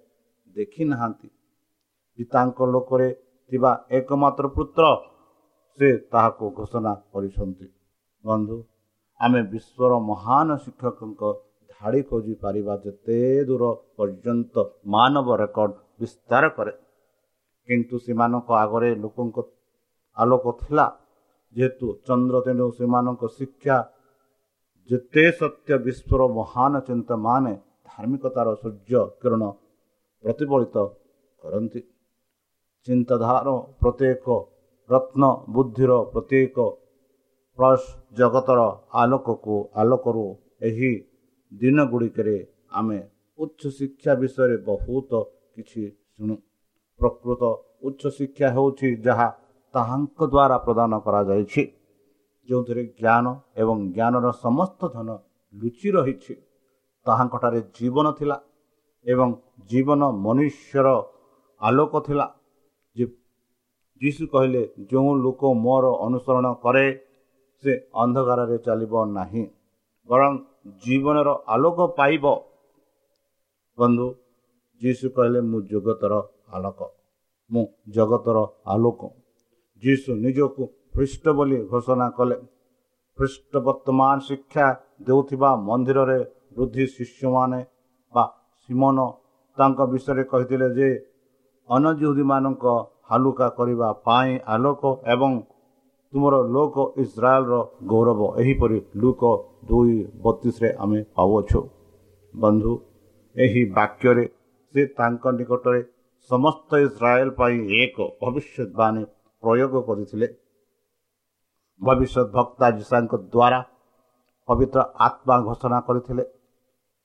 ଦେଖିନାହାନ୍ତି। 0.57 1.29
ପିତାଙ୍କ 2.19 2.59
ଲୋକରେ 2.75 3.09
ଥିବା 3.51 3.73
ଏକମାତ୍ର 3.99 4.45
ପୁତ୍ର 4.57 4.85
ସେ 5.79 5.89
ତାହାକୁ 6.13 6.45
ଘୋଷଣା 6.59 6.93
କରିଛନ୍ତି। 7.13 7.67
ବନ୍ଧୁ 8.25 8.57
ଆମେ 9.21 9.41
ବିଶ୍ୱର 9.53 9.93
ମହାନ 10.11 10.49
ଶିକ୍ଷକଙ୍କ 10.65 11.23
ଧାଡ଼ି 11.71 12.01
ଖୋଜିପାରିବା 12.09 12.75
ଯେତେ 12.85 13.19
ଦୂର 13.49 13.65
ପର୍ଯ୍ୟନ୍ତ 13.97 14.55
ମାନବ 14.87 15.29
ରେକର୍ଡ 15.43 15.75
ବିସ୍ତାର 16.01 16.45
କରେ। 16.57 16.73
କିନ୍ତୁ 17.69 17.97
ସେମାନଙ୍କ 18.05 18.49
ଆଗରେ 18.63 18.91
ଲୋକଙ୍କ 19.03 19.37
ଆଲୋକ 20.17 20.45
ଥିଲା। 20.61 20.87
ଯେହେତୁ 21.55 21.87
ଚନ୍ଦ୍ର 22.07 22.37
ତେଣୁ 22.47 22.67
ସେମାନଙ୍କ 22.79 23.23
ଶିକ୍ଷା 23.39 23.77
ଯେତେ 24.89 25.25
ସତ୍ୟ 25.41 25.71
ବିଶ୍ୱର 25.87 26.21
ମହାନ 26.39 26.73
ଚିନ୍ତାମାନେ 26.89 27.53
ଧାର୍ମିକତାର 27.95 28.49
ସୂର୍ଯ୍ୟ 28.55 29.03
କିରଣ 29.21 29.43
ପ୍ରତିଫଳିତ 30.25 30.77
କରନ୍ତି। 31.43 31.81
ଚିନ୍ତାଧାର 32.87 33.49
ପ୍ରତ୍ୟେକ 33.81 34.27
ରତ୍ନ 34.91 35.23
ବୁଦ୍ଧିର 35.49 35.93
ପ୍ରତ୍ୟେକ 36.13 36.57
ପ୍ଲସ୍ 37.59 37.87
ଜଗତର 38.19 38.61
ଆଲୋକକୁ 38.93 39.57
ଆଲୋକରୁ 39.75 40.25
ଏହି 40.61 40.93
ଦିନ 41.53 41.79
ଗୁଡ଼ିକରେ 41.85 42.37
ଆମେ 42.73 42.99
ଉଚ୍ଚ 43.39 43.63
ଶିକ୍ଷା 43.79 44.13
ବିଷୟରେ 44.15 44.57
ବହୁତ 44.69 45.11
କିଛି 45.55 45.83
ଶୁଣୁ। 46.15 46.37
ପ୍ରକୃତ 47.01 47.43
ଉଚ୍ଚ 47.83 48.03
ଶିକ୍ଷା 48.17 48.49
ହେଉଛି 48.57 48.89
ଯାହା 49.07 49.29
ତାହାଙ୍କ 49.75 50.19
ଦ୍ୱାରା 50.33 50.57
ପ୍ରଦାନ 50.67 50.93
କରାଯାଇଛି। 51.07 51.63
ଯେଉଁଥିରେ 52.49 52.83
ଜ୍ଞାନ 53.01 53.27
ଏବଂ 53.57 53.77
ଜ୍ଞାନର 53.97 54.27
ସମସ୍ତ 54.45 54.81
ଧନ 54.95 55.09
ଲୁଚି 55.55 55.89
ରହିଛି। 55.97 56.35
ତାହାଙ୍କଠାରେ 57.07 57.61
ଜୀବନ 57.77 58.07
ଥିଲା 58.19 58.37
ଏବଂ 59.07 59.29
ଜୀବନ 59.71 60.03
ମନୁଷ୍ୟର 60.25 60.89
ଆଲୋକ 61.61 61.93
ଥିଲା। 62.07 62.27
ଯୀଶୁ 64.01 64.25
କହିଲେ 64.33 64.63
ଯେଉଁ 64.91 65.11
ଲୋକ 65.25 65.41
ମୋର 65.65 65.85
ଅନୁସରଣ 66.07 66.47
କରେ 66.65 66.87
ସେ 67.63 67.73
ଅନ୍ଧକାରରେ 68.03 68.57
ଚାଲିବ 68.67 68.95
ନାହିଁ। 69.19 69.45
ବରଂ 70.09 70.33
ଜୀବନର 70.85 71.29
ଆଲୋକ 71.55 71.79
ପାଇବ। 71.99 72.25
ବନ୍ଧୁ 73.79 74.07
ଯୀଶୁ 74.81 75.07
କହିଲେ 75.17 75.41
ମୁଁ 75.51 75.61
ଜଗତର 75.71 76.15
ଆଲୋକ 76.55 76.81
ମୁଁ 77.51 77.65
ଜଗତର 77.97 78.39
ଆଲୋକ। 78.73 79.01
ଯୀଶୁ 79.83 80.11
ନିଜକୁ 80.25 80.63
ଖ୍ରୀଷ୍ଟ 80.95 81.25
ବୋଲି 81.37 81.59
ଘୋଷଣା 81.71 82.07
କଲେ। 82.19 82.37
ଖ୍ରୀଷ୍ଟ 83.19 83.53
ବର୍ତ୍ତମାନ 83.67 84.17
ଶିକ୍ଷା 84.29 84.67
ଦେଉଥିବା 85.07 85.51
ମନ୍ଦିରରେ 85.69 86.19
ବୃଦ୍ଧି 86.57 86.85
ଶିଷ୍ୟମାନେ 86.95 87.61
ବା 88.15 88.25
ସିମନ 88.63 88.99
ତାଙ୍କ 89.59 89.79
ବିଷୟରେ 89.93 90.25
କହିଥିଲେ 90.33 90.69
ଯେ 90.79 90.89
ଅନଜୁହୁଦୀମାନଙ୍କ 91.69 92.65
ହାଲୁକା 93.11 93.49
କରିବା 93.59 93.89
ପାଇଁ 94.07 94.33
ଆଲୋକ 94.55 94.83
ଏବଂ 95.15 95.33
ତୁମର 96.13 96.35
ଲୋକ 96.55 96.77
ଇସ୍ରାଏଲର 96.97 97.55
ଗୌରବ। 97.91 98.21
ଏହିପରି 98.41 98.79
ଲୋକ 99.03 99.23
ଦୁଇ 99.69 99.97
ବତିଶରେ 100.25 100.71
ଆମେ 100.83 101.01
ପାଉଅଛୁ। 101.17 101.61
ବନ୍ଧୁ 102.35 102.73
ଏହି 103.37 103.63
ବାକ୍ୟରେ 103.77 104.25
ସେ 104.75 104.83
ତାଙ୍କ 104.99 105.25
ନିକଟରେ 105.39 105.81
ସମସ୍ତ 106.31 106.71
ଇସ୍ରାଏଲ 106.87 107.29
ପାଇଁ 107.41 107.57
ଏକ 107.83 107.97
ଭବିଷ୍ୟତବାଣୀ 108.23 109.03
ପ୍ରୟୋଗ 109.43 109.75
କରିଥିଲେ। 109.89 110.29
ଭବିଷ୍ୟତ 111.81 112.27
ଭକ୍ତା 112.37 112.67
ଯୀଶାଙ୍କ 112.79 113.13
ଦ୍ୱାରା 113.35 113.61
ପବିତ୍ର 114.49 114.81
ଆତ୍ମା 115.07 115.37
ଘୋଷଣା 115.49 115.79
କରିଥିଲେ। 115.89 116.25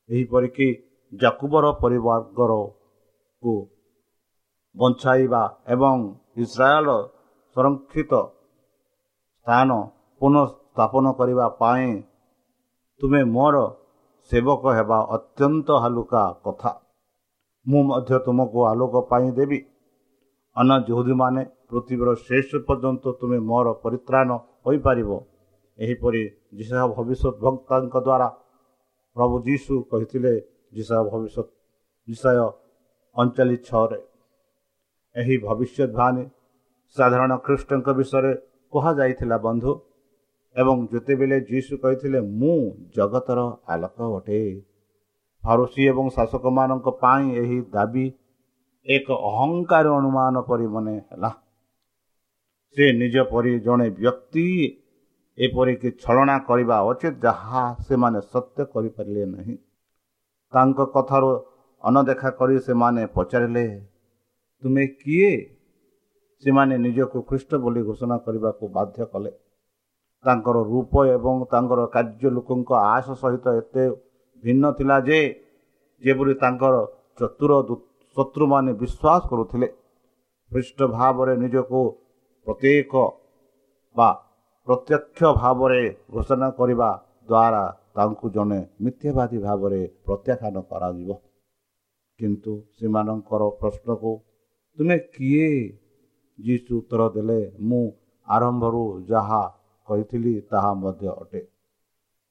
ଏହିପରିକି 0.10 0.68
ଜାକୁବର 1.14 1.66
ପରିବାରକୁ 1.82 3.54
ବଞ୍ଚାଇବା 4.76 5.44
ଏବଂ 5.74 5.96
ଇସ୍ରାଏଲ 6.44 6.90
ସଂରକ୍ଷିତ 7.56 8.14
ସ୍ଥାନ 9.40 9.70
ପୁନଃସ୍ଥାପନ 10.22 11.06
କରିବା 11.20 11.46
ପାଇଁ 11.62 11.90
ତୁମେ 13.02 13.22
ମୋର 13.36 13.56
ସେବକ 14.32 14.64
ହେବା 14.78 15.00
ଅତ୍ୟନ୍ତ 15.16 15.68
ହାଲୁକା 15.84 16.24
କଥା। 16.46 16.72
ମୁଁ 17.66 17.82
ମଧ୍ୟ 17.90 18.18
ତୁମକୁ 18.26 18.60
ଆଲୋକ 18.72 18.94
ପାଇଁ 19.12 19.28
ଦେବି। 19.38 19.60
ଅନ୍ୟ 20.56 20.76
ଜୁହୁଦୀମାନେ 20.88 21.42
ପୃଥିବୀର 21.70 22.10
ଶେଷ 22.26 22.50
ପର୍ଯ୍ୟନ୍ତ 22.68 23.04
ତୁମେ 23.20 23.40
ମୋର 23.50 23.68
ପରିତ୍ରାଣ 23.84 24.30
ହୋଇପାରିବ। 24.66 25.10
ଏହିପରି 25.80 26.24
ଯିଶା 26.58 26.82
ଭବିଷ୍ୟତ 26.94 27.36
ଭକ୍ତାଙ୍କ 27.44 27.96
ଦ୍ୱାରା 28.08 28.28
ପ୍ରଭୁ 29.20 29.36
ଯୀଶୁ 29.46 29.74
କହିଥିଲେ 29.92 30.34
ଯିଶା 30.74 30.98
ଭବିଷ୍ୟତ 31.12 31.48
ବିଷୟ 32.08 32.38
ଅଣଚାଳିଶ 33.16 33.62
ଛଅରେ। 33.70 34.00
ଏହି 35.16 35.36
ଭବିଷ୍ୟତବାଣୀ 35.48 36.24
ସାଧାରଣ 36.98 37.32
ଖ୍ରୀଷ୍ଟଙ୍କ 37.46 37.88
ବିଷୟରେ 38.00 38.32
କୁହାଯାଇଥିଲା 38.74 39.38
ବନ୍ଧୁ। 39.46 39.72
ଏବଂ 40.56 40.78
ଯେତେବେଳେ 40.92 41.38
ଯୀଶୁ 41.50 41.74
କହିଥିଲେ 41.84 42.20
ମୁଁ 42.40 42.56
ଜଗତର 42.96 43.40
ଆଲୋକ 43.74 43.98
ଅଟେ। 44.18 44.40
ଫାରୁସି 45.44 45.82
ଏବଂ 45.92 46.06
ଶାସକମାନଙ୍କ 46.16 46.88
ପାଇଁ 47.02 47.26
ଏହି 47.42 47.60
ଦାବି 47.76 48.06
ଏକ 48.88 49.08
ଅହଙ୍କାର 49.30 49.86
ଅନୁମାନ 50.00 50.36
ପରି 50.50 50.68
ମନେ 50.68 50.96
ହେଲା। 51.10 51.32
ସେ 52.78 52.86
ନିଜ 53.02 53.16
ପରି 53.32 53.52
ଜଣେ 53.60 53.88
ବ୍ୟକ୍ତି 54.00 54.46
ଏପରିକି 55.40 55.90
ଛଳନା 56.04 56.36
କରିବା 56.50 56.78
ଉଚିତ 56.90 57.16
ଯାହା 57.26 57.64
ସେମାନେ 57.88 58.20
ସତ୍ୟ 58.32 58.62
କରିପାରିଲେ 58.74 59.24
ନାହିଁ। 59.26 59.56
ତାଙ୍କ 60.54 60.80
କଥାରୁ 60.96 61.30
ଅନଦେଖା 61.84 62.30
କରି 62.40 62.56
ସେମାନେ 62.60 63.02
ପଚାରିଲେ 63.16 63.66
ତୁମେ 64.64 64.84
କିଏ? 65.02 65.34
ସେମାନେ 66.44 66.76
ନିଜକୁ 66.86 67.18
ଖ୍ରୀଷ୍ଟ 67.30 67.52
ବୋଲି 67.64 67.82
ଘୋଷଣା 67.84 68.18
କରିବାକୁ 68.26 68.64
ବାଧ୍ୟ 68.78 69.06
କଲେ। 69.12 69.32
ତାଙ୍କର 70.26 70.58
ରୂପ 70.72 70.94
ଏବଂ 71.16 71.36
ତାଙ୍କର 71.52 71.82
କାର୍ଯ୍ୟ 71.96 72.30
ଲୋକଙ୍କ 72.38 72.70
ଆଶ 72.96 73.08
ସହିତ 73.22 73.46
ଏତେ 73.60 73.84
ଭିନ୍ନ 74.44 74.64
ଥିଲା 74.78 74.98
ଯେ 75.08 75.20
ଯେପରି 76.04 76.34
ତାଙ୍କର 76.44 76.76
ଚତୁର 77.20 77.52
ଶତ୍ରୁମାନେ 78.18 78.72
ବିଶ୍ୱାସ 78.82 79.22
କରୁଥିଲେ। 79.32 79.68
ଖ୍ରୀଷ୍ଟ 80.52 80.80
ଭାବରେ 80.96 81.34
ନିଜକୁ 81.44 81.80
ପ୍ରତ୍ୟେକ 82.48 82.94
ବା 83.96 84.10
ପ୍ରତ୍ୟକ୍ଷ 84.70 85.30
ଭାବରେ 85.36 85.82
ଘୋଷଣା 86.14 86.48
କରିବା 86.58 86.90
ଦ୍ୱାରା 87.30 87.64
ତାଙ୍କୁ 87.96 88.30
ଜଣେ 88.36 88.58
ମିଥ୍ୟାବାଦୀ 88.86 89.38
ଭାବରେ 89.46 89.80
ପ୍ରତ୍ୟାଖ୍ୟାନ 90.06 90.62
କରାଯିବ। 90.72 91.10
କିନ୍ତୁ 92.20 92.54
ସେମାନଙ୍କର 92.78 93.48
ପ୍ରଶ୍ନକୁ 93.60 94.12
ତୁମେ 94.78 94.98
କିଏ 95.16 95.48
ଯୀଶୁ 96.40 96.72
ଉତ୍ତର 96.80 97.08
ଦେଲେ 97.16 97.40
ମୁଁ 97.70 97.82
ଆରମ୍ଭରୁ 98.28 98.84
ଯାହା 99.12 99.42
କହିଥିଲି 99.88 100.34
ତାହା 100.52 100.72
ମଧ୍ୟ 100.84 101.08
ଅଟେ 101.14 101.42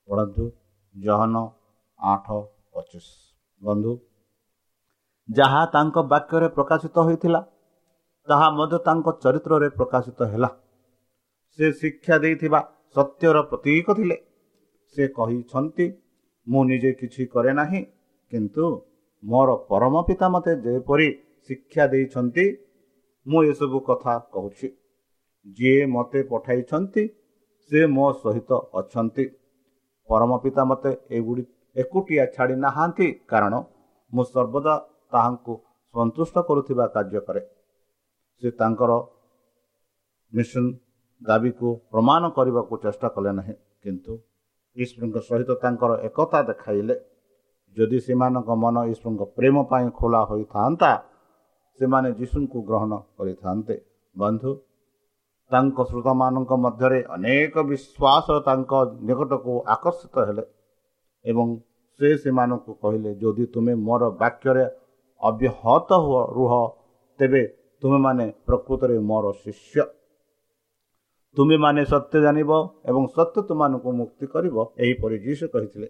ପଢ଼ନ୍ତୁ 0.08 0.46
ଜହନ 0.94 1.34
ଆଠ 2.00 2.26
ପଚିଶ। 2.72 3.06
ବନ୍ଧୁ 3.62 3.92
ଯାହା 5.28 5.62
ତାଙ୍କ 5.74 5.96
ବାକ୍ୟରେ 6.12 6.48
ପ୍ରକାଶିତ 6.56 6.96
ହୋଇଥିଲା 7.08 7.40
ତାହା 8.28 8.48
ମଧ୍ୟ 8.58 8.78
ତାଙ୍କ 8.86 9.06
ଚରିତ୍ରରେ 9.22 9.68
ପ୍ରକାଶିତ 9.78 10.20
ହେଲା। 10.32 10.50
ସେ 11.58 11.66
ଶିକ୍ଷା 11.80 12.16
ଦେଇଥିବା 12.22 12.60
ସତ୍ୟର 12.96 13.36
ପ୍ରତୀକ 13.50 13.86
ଥିଲେ। 13.98 14.16
ସେ 14.96 15.02
କହିଛନ୍ତି 15.16 15.86
ମୁଁ 16.46 16.62
ନିଜେ 16.70 16.92
କିଛି 17.00 17.22
କରେ 17.32 17.52
ନାହିଁ 17.60 17.80
କିନ୍ତୁ 18.32 18.64
ମୋର 19.22 19.48
ପରମ 19.70 19.94
ପିତା 20.08 20.26
ମୋତେ 20.34 20.52
ଯେପରି 20.64 21.08
ଶିକ୍ଷା 21.48 21.84
ଦେଇଛନ୍ତି 21.92 22.44
ମୁଁ 23.26 23.40
ଏସବୁ 23.50 23.78
କଥା 23.88 24.14
କହୁଛି। 24.34 24.68
ଯିଏ 25.56 25.82
ମୋତେ 25.94 26.20
ପଠାଇଛନ୍ତି 26.30 27.02
ସେ 27.70 27.80
ମୋ 27.96 28.06
ସହିତ 28.22 28.50
ଅଛନ୍ତି। 28.80 29.24
ପରମ 30.08 30.30
ପିତା 30.42 30.62
ମୋତେ 30.70 30.90
ଏଗୁଡ଼ି 31.16 31.44
ଏକୁଟିଆ 31.76 32.24
ଛାଡ଼ି 32.34 32.54
ନାହାନ୍ତି 32.64 33.06
କାରଣ 33.30 33.54
ମୁଁ 34.12 34.24
ସର୍ବଦା 34.32 34.74
ତାହାଙ୍କୁ 35.12 35.54
ସନ୍ତୁଷ୍ଟ 35.94 36.36
କରୁଥିବା 36.48 36.84
କାର୍ଯ୍ୟ 36.94 37.20
କରେ। 37.26 37.42
ସେ 38.42 38.48
ତାଙ୍କର 38.60 38.90
ମିଶନ 40.32 40.64
ଦାବିକୁ 41.22 41.68
ପ୍ରମାଣ 41.92 42.22
କରିବାକୁ 42.36 42.74
ଚେଷ୍ଟା 42.84 43.08
କଲେ 43.14 43.32
ନାହିଁ 43.38 43.54
କିନ୍ତୁ 43.82 44.12
ଈଶ୍ୱରଙ୍କ 44.76 45.16
ସହିତ 45.28 45.50
ତାଙ୍କର 45.62 45.92
ଏକତା 46.08 46.40
ଦେଖାଇଲେ। 46.50 46.94
ଯଦି 47.76 47.98
ସେମାନଙ୍କ 48.06 48.50
ମନ 48.62 48.76
ଈଶ୍ୱରଙ୍କ 48.92 49.22
ପ୍ରେମ 49.36 49.56
ପାଇଁ 49.70 49.86
ଖୋଲା 49.98 50.20
ହୋଇଥାନ୍ତା 50.30 50.90
ସେମାନେ 51.78 52.08
ଯୀଶୁଙ୍କୁ 52.18 52.58
ଗ୍ରହଣ 52.68 52.92
କରିଥାନ୍ତେ। 53.18 53.74
ବନ୍ଧୁ 54.16 54.50
ତାଙ୍କ 55.50 55.78
ଶ୍ରୋତାମାନଙ୍କ 55.90 56.52
ମଧ୍ୟରେ 56.64 57.00
ଅନେକ 57.14 57.54
ବିଶ୍ୱାସ 57.70 58.26
ତାଙ୍କ 58.46 58.72
ନିକଟକୁ 59.08 59.52
ଆକର୍ଷିତ 59.74 60.16
ହେଲେ 60.28 60.44
ଏବଂ 61.24 61.46
ସେ 62.00 62.08
ସେମାନଙ୍କୁ 62.22 62.72
କହିଲେ 62.82 63.10
ଯଦି 63.22 63.44
ତୁମେ 63.54 63.74
ମୋର 63.86 64.02
ବାକ୍ୟରେ 64.22 64.64
ଅବ୍ୟାହତ 65.20 65.90
ରୁହ 66.36 66.52
ତେବେ 67.18 67.42
ତୁମେମାନେ 67.82 68.26
ପ୍ରକୃତରେ 68.46 68.96
ମୋର 69.10 69.26
ଶିଷ୍ୟ। 69.44 69.82
ତୁମେମାନେ 71.36 71.82
ସତ୍ୟ 71.92 72.16
ଜାଣିବ 72.24 72.50
ଏବଂ 72.90 73.02
ସତ୍ୟ 73.16 73.38
ତୁମମାନଙ୍କୁ 73.48 73.90
ମୁକ୍ତି 74.00 74.26
କରିବ 74.34 74.56
ଏହିପରି 74.82 75.16
ଯୀଶୁ 75.26 75.46
କହିଥିଲେ। 75.54 75.88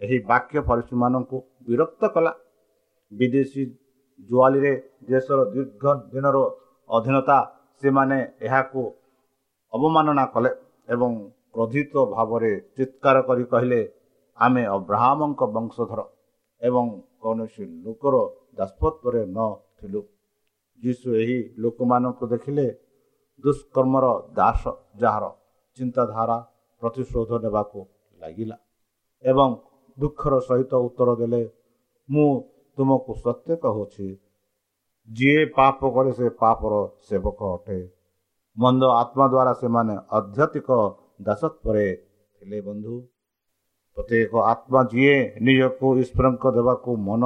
ଏହି 0.00 0.16
ବାକ୍ୟ 0.30 0.58
ଫରିସୀମାନଙ୍କୁ 0.68 1.36
ବିରକ୍ତ 1.66 2.02
କଲା। 2.14 2.32
ବିଦେଶୀ 3.12 3.62
ଜୁଆଲିରେ 4.28 4.72
ଦେଶର 5.10 5.38
ଦୀର୍ଘ 5.54 5.84
ଦିନର 6.12 6.36
ଅଧୀନତା 6.90 7.38
ସେମାନେ 7.82 8.18
ଏହାକୁ 8.46 8.82
ଅବମାନନା 9.72 10.24
କଲେ 10.34 10.50
ଏବଂ 10.94 11.10
କ୍ରୋଧିତ 11.54 11.94
ଭାବରେ 12.14 12.52
ଚିତ୍କାର 12.76 13.16
କରି 13.28 13.44
କହିଲେ 13.52 13.80
ଆମେ 14.38 14.62
ଅବ୍ରାହ୍ମଙ୍କ 14.76 15.40
ବଂଶଧର 15.54 16.00
ଏବଂ 16.62 16.84
କୌଣସି 17.22 17.64
ଲୋକର 17.84 18.14
ଦାସତ୍ୱରେ 18.58 19.22
ନଥିଲୁ। 19.36 20.00
ଯୀଶୁ 20.80 21.08
ଏହି 21.22 21.38
ଲୋକମାନଙ୍କୁ 21.62 22.24
ଦେଖିଲେ 22.32 22.66
ଦୁଷ୍କର୍ମର 23.44 24.06
ଦାସ 24.36 24.62
ଯାହାର 25.00 25.24
ଚିନ୍ତାଧାରା 25.78 26.36
ପ୍ରତିଶୋଧ 26.82 27.30
ନେବାକୁ 27.44 27.80
ଲାଗିଲା 28.18 28.56
ଏବଂ 29.24 29.50
ଦୁଃଖର 29.98 30.34
ସହିତ 30.48 30.72
ଉତ୍ତର 30.86 31.10
ଦେଲେ 31.20 31.42
ମୁଁ 32.08 32.28
ତୁମକୁ 32.78 33.12
ସତ୍ୟ 33.24 33.56
କହୁଛି। 33.64 34.08
ଯିଏ 35.08 35.42
ପାପ 35.56 35.78
କରେ 35.94 36.12
ସେ 36.18 36.26
ପାପର 36.40 36.74
ସେବକ 37.06 37.40
ଅଟେ। 37.56 37.78
ମନ୍ଦ 38.56 38.82
ଆତ୍ମା 39.00 39.26
ଦ୍ୱାରା 39.32 39.52
ସେମାନେ 39.62 39.94
ଆଧ୍ୟାତ୍ମିକ 40.16 40.70
ଦାସତ୍ୱରେ 41.26 41.86
ଥିଲେ 42.36 42.58
ବନ୍ଧୁ। 42.68 42.96
ପ୍ରତ୍ୟେକ 43.96 44.32
ଆତ୍ମା 44.52 44.80
ଯିଏ 44.92 45.16
ନିଜକୁ 45.46 45.86
ଈଶ୍ୱରଙ୍କ 46.02 46.44
ଦେବାକୁ 46.56 46.90
ମନ 47.08 47.22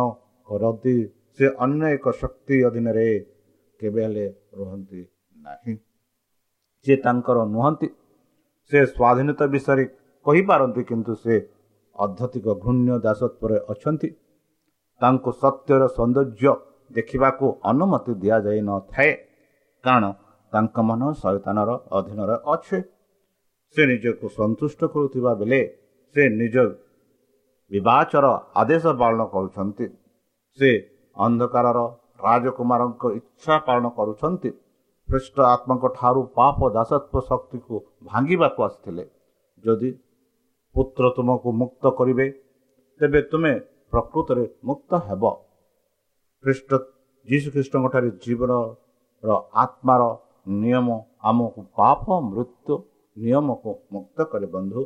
କରନ୍ତି 0.48 0.96
ସେ 1.34 1.46
ଅନ୍ୟ 1.64 1.84
ଏକ 1.94 2.06
ଶକ୍ତି 2.20 2.56
ଅଧୀନରେ 2.68 3.08
କେବେ 3.80 4.00
ହେଲେ 4.04 4.26
ରୁହନ୍ତି 4.58 5.00
ନାହିଁ। 5.36 5.74
ସେ 6.84 6.94
ତାଙ୍କର 7.04 7.38
ନୁହନ୍ତି। 7.54 7.88
ସେ 8.72 8.78
ସ୍ୱାଧୀନତା 8.86 9.44
ବିଷୟରେ 9.54 9.84
କହିପାରନ୍ତି 10.26 10.82
କିନ୍ତୁ 10.90 11.12
ସେ 11.24 11.34
ଅଧ୍ୟାତ୍ମିକ 11.96 12.46
ଘୃଣ୍ୟ 12.64 12.92
ଦାସତ୍ୱରେ 13.06 13.56
ଅଛନ୍ତି। 13.72 14.08
ତାଙ୍କୁ 15.00 15.30
ସତ୍ୟର 15.42 15.82
ସୌନ୍ଦର୍ଯ୍ୟ 15.96 16.52
ଦେଖିବାକୁ 16.90 17.46
ଅନୁମତି 17.70 18.12
ଦିଆଯାଇନଥାଏ 18.22 19.10
କାରଣ 19.84 20.04
ତାଙ୍କ 20.52 20.76
ମନ 20.88 21.02
ଶୈତାନର 21.22 21.70
ଅଧୀନରେ 21.96 22.36
ଅଛି। 22.54 22.78
ସେ 23.76 23.82
ନିଜକୁ 23.90 24.26
ସନ୍ତୁଷ୍ଟ 24.38 24.80
କରୁଥିବା 24.92 25.32
ବେଳେ 25.40 25.60
ସେ 26.14 26.22
ନିଜ 26.40 26.56
ବିବାଚର 27.70 28.26
ଆଦେଶ 28.60 28.84
ପାଳନ 29.00 29.20
କରୁଛନ୍ତି। 29.34 29.86
ସେ 30.58 30.70
ଅନ୍ଧକାରର 31.16 31.78
ରାଜକୁମାରଙ୍କ 32.26 33.02
ଇଚ୍ଛା 33.18 33.54
ପାଳନ 33.66 33.84
କରୁଛନ୍ତି। 33.98 34.50
ଖ୍ରୀଷ୍ଟ 35.10 35.36
ଆତ୍ମାଙ୍କ 35.44 35.84
ଠାରୁ 35.94 36.20
ପାପ 36.38 36.58
ଦାସତ୍ୱ 36.76 37.26
ଶକ୍ତିକୁ 37.28 37.74
ଭାଙ୍ଗିବାକୁ 38.04 38.60
ଆସିଥିଲେ। 38.66 39.04
ଯଦି 39.64 39.90
ପୁତ୍ର 40.74 41.04
ତୁମକୁ 41.16 41.48
ମୁକ୍ତ 41.60 41.84
କରିବେ 41.98 42.26
ତେବେ 43.00 43.20
ତୁମେ 43.30 43.52
ପ୍ରକୃତରେ 43.92 44.44
ମୁକ୍ତ 44.64 44.90
ହେବ। 45.06 45.24
ଖ୍ରୀଷ୍ଟ 46.44 46.70
ଯୀଶୁଖ୍ରୀଷ୍ଟଙ୍କଠାରେ 47.28 48.10
ଜୀବନର 48.24 49.32
ଆତ୍ମାର 49.62 50.02
ନିୟମ 50.60 50.88
ଆମକୁ 51.30 51.60
ପାପ 51.78 52.04
ମୃତ୍ୟୁ 52.30 52.74
ନିୟମକୁ 53.16 53.70
ମୁକ୍ତ 53.92 54.18
କରେ 54.32 54.46
ବନ୍ଧୁ। 54.54 54.82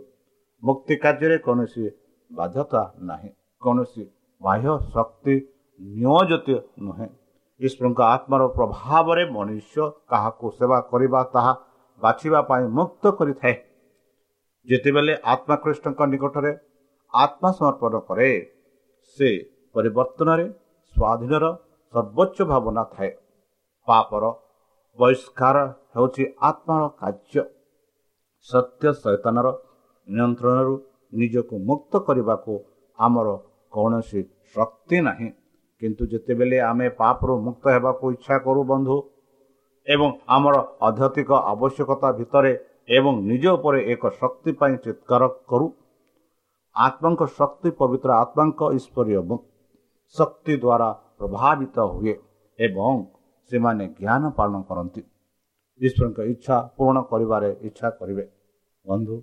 ମୁକ୍ତି 0.62 0.94
କାର୍ଯ୍ୟରେ 1.02 1.36
କୌଣସି 1.46 1.84
ବାଧ୍ୟତା 2.30 2.82
ନାହିଁ। 3.08 3.30
କୌଣସି 3.62 4.02
ବାହ୍ୟ 4.40 4.72
ଶକ୍ତି 4.94 5.34
ନିୟୋଜିତ 5.80 6.48
ନୁହେଁ। 6.86 7.08
ଈଶ୍ୱରଙ୍କ 7.60 8.00
ଆତ୍ମାର 8.14 8.42
ପ୍ରଭାବରେ 8.56 9.24
ମନୁଷ୍ୟ 9.36 9.76
କାହାକୁ 10.10 10.46
ସେବା 10.58 10.78
କରିବା 10.90 11.20
ତାହା 11.34 11.52
ବାଛିବା 12.00 12.40
ପାଇଁ 12.50 12.64
ମୁକ୍ତ 12.78 13.04
କରିଥାଏ। 13.18 13.54
ଯେତେବେଳେ 14.68 15.14
ଆତ୍ମାକୃଷ୍ଣଙ୍କ 15.32 16.00
ନିକଟରେ 16.12 16.52
ଆତ୍ମା 17.14 17.50
ସମର୍ପଣ 17.58 17.94
କରେ 18.08 18.30
ସେ 19.18 19.28
ପରିବର୍ତ୍ତନରେ 19.74 20.46
ସ୍ୱାଧୀନର 20.94 21.44
ସର୍ବୋଚ୍ଚ 21.94 22.38
ଭାବନା 22.50 22.82
ଥାଏ। 22.94 23.10
ପାପର 23.88 24.24
ବହିଷ୍କାର 24.98 25.56
ହେଉଛି 25.94 26.24
ଆତ୍ମାର 26.40 26.82
କାର୍ଯ୍ୟ। 27.00 27.42
ସତ୍ୟ 28.48 28.84
ସୈତାନର 29.02 29.46
ନିୟନ୍ତ୍ରଣରୁ 30.08 30.74
ନିଜକୁ 31.12 31.54
ମୁକ୍ତ 31.68 31.92
କରିବାକୁ 32.06 32.52
ଆମର 32.98 33.28
କୌଣସି 33.72 34.20
ଶକ୍ତି 34.54 34.98
ନାହିଁ। 35.08 35.28
କିନ୍ତୁ 35.84 36.04
ଯେତେବେଳେ 36.12 36.58
ଆମେ 36.66 36.88
ପାପରୁ 36.98 37.34
ମୁକ୍ତ 37.46 37.64
ହେବାକୁ 37.76 38.04
ଇଚ୍ଛା 38.16 38.36
କରୁ 38.44 38.60
ବନ୍ଧୁ 38.72 38.96
ଏବଂ 39.86 40.08
ଆମର 40.36 40.56
ଆଧ୍ୟାତ୍ମିକ 40.88 41.30
ଆବଶ୍ୟକତା 41.52 42.08
ଭିତରେ 42.18 42.52
ଏବଂ 42.96 43.14
ନିଜ 43.30 43.44
ଉପରେ 43.56 43.80
ଏକ 43.94 44.02
ଶକ୍ତି 44.20 44.52
ପାଇଁ 44.60 44.74
ଚିତ୍କାର 44.84 45.22
କରୁ 45.50 45.66
ଆତ୍ମାଙ୍କ 46.76 47.22
ଶକ୍ତି 47.38 47.70
ପବିତ୍ର 47.80 48.10
ଆତ୍ମାଙ୍କ 48.22 48.60
ଈଶ୍ୱରୀୟ 48.78 49.38
ଶକ୍ତି 50.14 50.54
ଦ୍ୱାରା 50.64 50.88
ପ୍ରଭାବିତ 51.18 51.76
ହୁଏ 51.92 52.14
ଏବଂ 52.58 52.94
ସେମାନେ 53.50 53.84
ଜ୍ଞାନ 53.98 54.22
ପାଳନ 54.38 54.54
କରନ୍ତି। 54.68 55.02
ଈଶ୍ୱରଙ୍କ 55.80 56.18
ଇଚ୍ଛା 56.32 56.56
ପୂରଣ 56.76 56.96
କରିବାରେ 57.10 57.50
ଇଚ୍ଛା 57.68 57.88
କରିବେ। 57.98 58.24
ବନ୍ଧୁ 58.86 59.16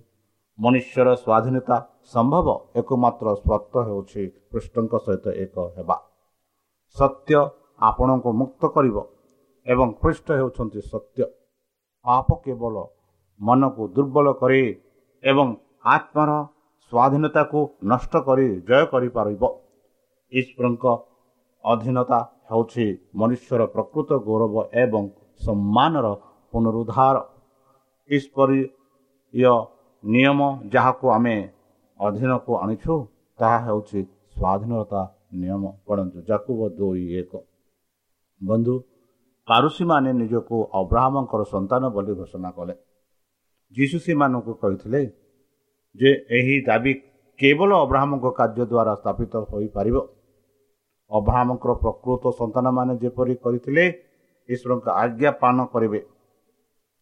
ମନୁଷ୍ୟର 0.58 1.08
ସ୍ୱାଧୀନତା 1.22 1.76
ସମ୍ଭବ 2.14 2.46
ଏକମାତ୍ର 2.80 3.26
ସ୍ୱାର୍ଥ 3.42 3.74
ହେଉଛି 3.88 4.22
କୃଷ୍ଣଙ୍କ 4.50 4.94
ସହିତ 5.06 5.26
ଏକ 5.44 5.56
ହେବା। 5.76 5.96
ସତ୍ୟ 7.02 7.38
ଆପଣଙ୍କୁ 7.82 8.30
ମୁକ୍ତ 8.40 8.62
କରିବ 8.74 8.96
ଏବଂ 9.66 9.88
ଖ୍ରୀଷ୍ଟ 10.00 10.28
ହେଉଛନ୍ତି 10.40 10.80
ସତ୍ୟ। 10.90 11.24
ପାପ 12.04 12.28
କେବଳ 12.44 12.74
ମନକୁ 13.40 13.82
ଦୁର୍ବଳ 13.94 14.26
କରେ 14.40 14.62
ଏବଂ 15.24 15.48
ଆତ୍ମାର 15.94 16.30
ସ୍ୱାଧୀନତାକୁ 16.92 17.60
ନଷ୍ଟ 17.90 18.12
କରି 18.26 18.46
ଜୟ 18.68 18.84
କରିପାରିବ। 18.92 19.42
ଈଶ୍ୱରଙ୍କ 20.32 20.84
ଅଧୀନତା 21.64 22.18
ହେଉଛି 22.50 22.86
ମନୁଷ୍ୟର 23.20 23.62
ପ୍ରକୃତ 23.74 24.10
ଗୌରବ 24.26 24.54
ଏବଂ 24.82 25.04
ସମ୍ମାନର 25.40 26.06
ପୁନରୁଦ୍ଧାର। 26.52 27.16
ଈଶ୍ୱରୀୟ 28.10 29.54
ନିୟମ 30.04 30.40
ଯାହାକୁ 30.72 31.06
ଆମେ 31.16 31.36
ଅଧୀନକୁ 32.00 32.52
ଆଣିଛୁ 32.62 32.94
ତାହା 33.38 33.58
ହେଉଛି 33.66 34.00
ସ୍ୱାଧୀନତା 34.34 35.02
ନିୟମ 35.32 35.62
ପଢ଼ନ୍ତୁ 35.86 36.18
ଜାକୁବ 36.28 36.60
ଦୁଇ 36.78 37.04
ଏକ 37.20 37.32
ବନ୍ଧୁ 38.40 38.74
ପାରୁସୀମାନେ 39.48 40.10
ନିଜକୁ 40.12 40.56
ଅବ୍ରାହ୍ମଙ୍କର 40.80 41.42
ସନ୍ତାନ 41.54 41.82
ବୋଲି 41.94 42.12
ଘୋଷଣା 42.20 42.50
କଲେ 42.56 42.74
ଯୀଶୁ 43.72 43.96
ସେମାନଙ୍କୁ 44.06 44.52
କହିଥିଲେ 44.62 45.00
ଯେ 45.94 46.10
ଏହି 46.38 46.56
ଦାବି 46.68 46.92
କେବଳ 47.38 47.70
ଅବ୍ରାହ୍ମଙ୍କ 47.84 48.26
କାର୍ଯ୍ୟ 48.38 48.64
ଦ୍ୱାରା 48.72 48.92
ସ୍ଥାପିତ 48.94 49.32
ହୋଇପାରିବ 49.50 49.96
ଅବ୍ରାହ୍ମଙ୍କର 51.10 51.72
ପ୍ରକୃତ 51.82 52.24
ସନ୍ତାନମାନେ 52.40 52.92
ଯେପରି 53.02 53.34
କରିଥିଲେ 53.44 53.84
ଈଶ୍ୱରଙ୍କ 54.48 54.86
ଆଜ୍ଞା 55.02 55.30
ପାଳନ 55.42 55.58
କରିବେ 55.74 56.00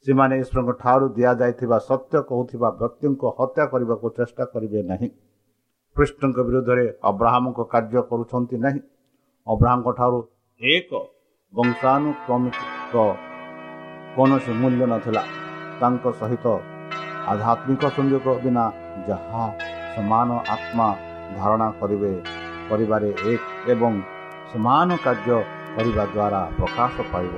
ସେମାନେ 0.06 0.34
ଈଶ୍ୱରଙ୍କ 0.42 0.70
ଠାରୁ 0.82 1.06
ଦିଆଯାଇଥିବା 1.16 1.78
ସତ୍ୟ 1.88 2.14
କହୁଥିବା 2.30 2.68
ବ୍ୟକ୍ତିଙ୍କୁ 2.80 3.26
ହତ୍ୟା 3.38 3.64
କରିବାକୁ 3.72 4.06
ଚେଷ୍ଟା 4.18 4.44
କରିବେ 4.54 4.80
ନାହିଁ 4.82 5.08
କୃଷ୍ଣଙ୍କ 5.96 6.38
ବିରୁଦ୍ଧରେ 6.48 6.84
ଅବ୍ରାହ୍ମଙ୍କ 7.02 7.60
କାର୍ଯ୍ୟ 7.72 8.00
କରୁଛନ୍ତି 8.10 8.56
ନାହିଁ। 8.64 8.80
ଅବ୍ରାହ୍ମଙ୍କ 9.46 9.88
ଠାରୁ 9.98 10.18
ଏକ 10.60 10.90
ବଂଶାନୁକ୍ରମିକ 11.54 12.94
କୌଣସି 14.16 14.52
ମୂଲ୍ୟ 14.60 14.84
ନଥିଲା। 14.92 15.22
ତାଙ୍କ 15.80 16.04
ସହିତ 16.20 16.46
ଆଧ୍ୟାତ୍ମିକ 17.32 17.82
ସଂଯୋଗ 17.96 18.26
ବିନା 18.44 18.64
ଯାହା 19.08 19.44
ସମାନ 19.94 20.28
ଆତ୍ମା 20.54 20.88
ଧାରଣା 21.36 21.68
କରିବେ 21.80 22.12
କରିବାରେ 22.70 23.10
ଏକ 23.32 23.42
ଏବଂ 23.72 23.92
ସମାନ 24.50 24.88
କାର୍ଯ୍ୟ 25.04 25.38
କରିବା 25.74 26.04
ଦ୍ୱାରା 26.14 26.40
ପ୍ରକାଶ 26.58 26.94
ପାଇବ 27.12 27.34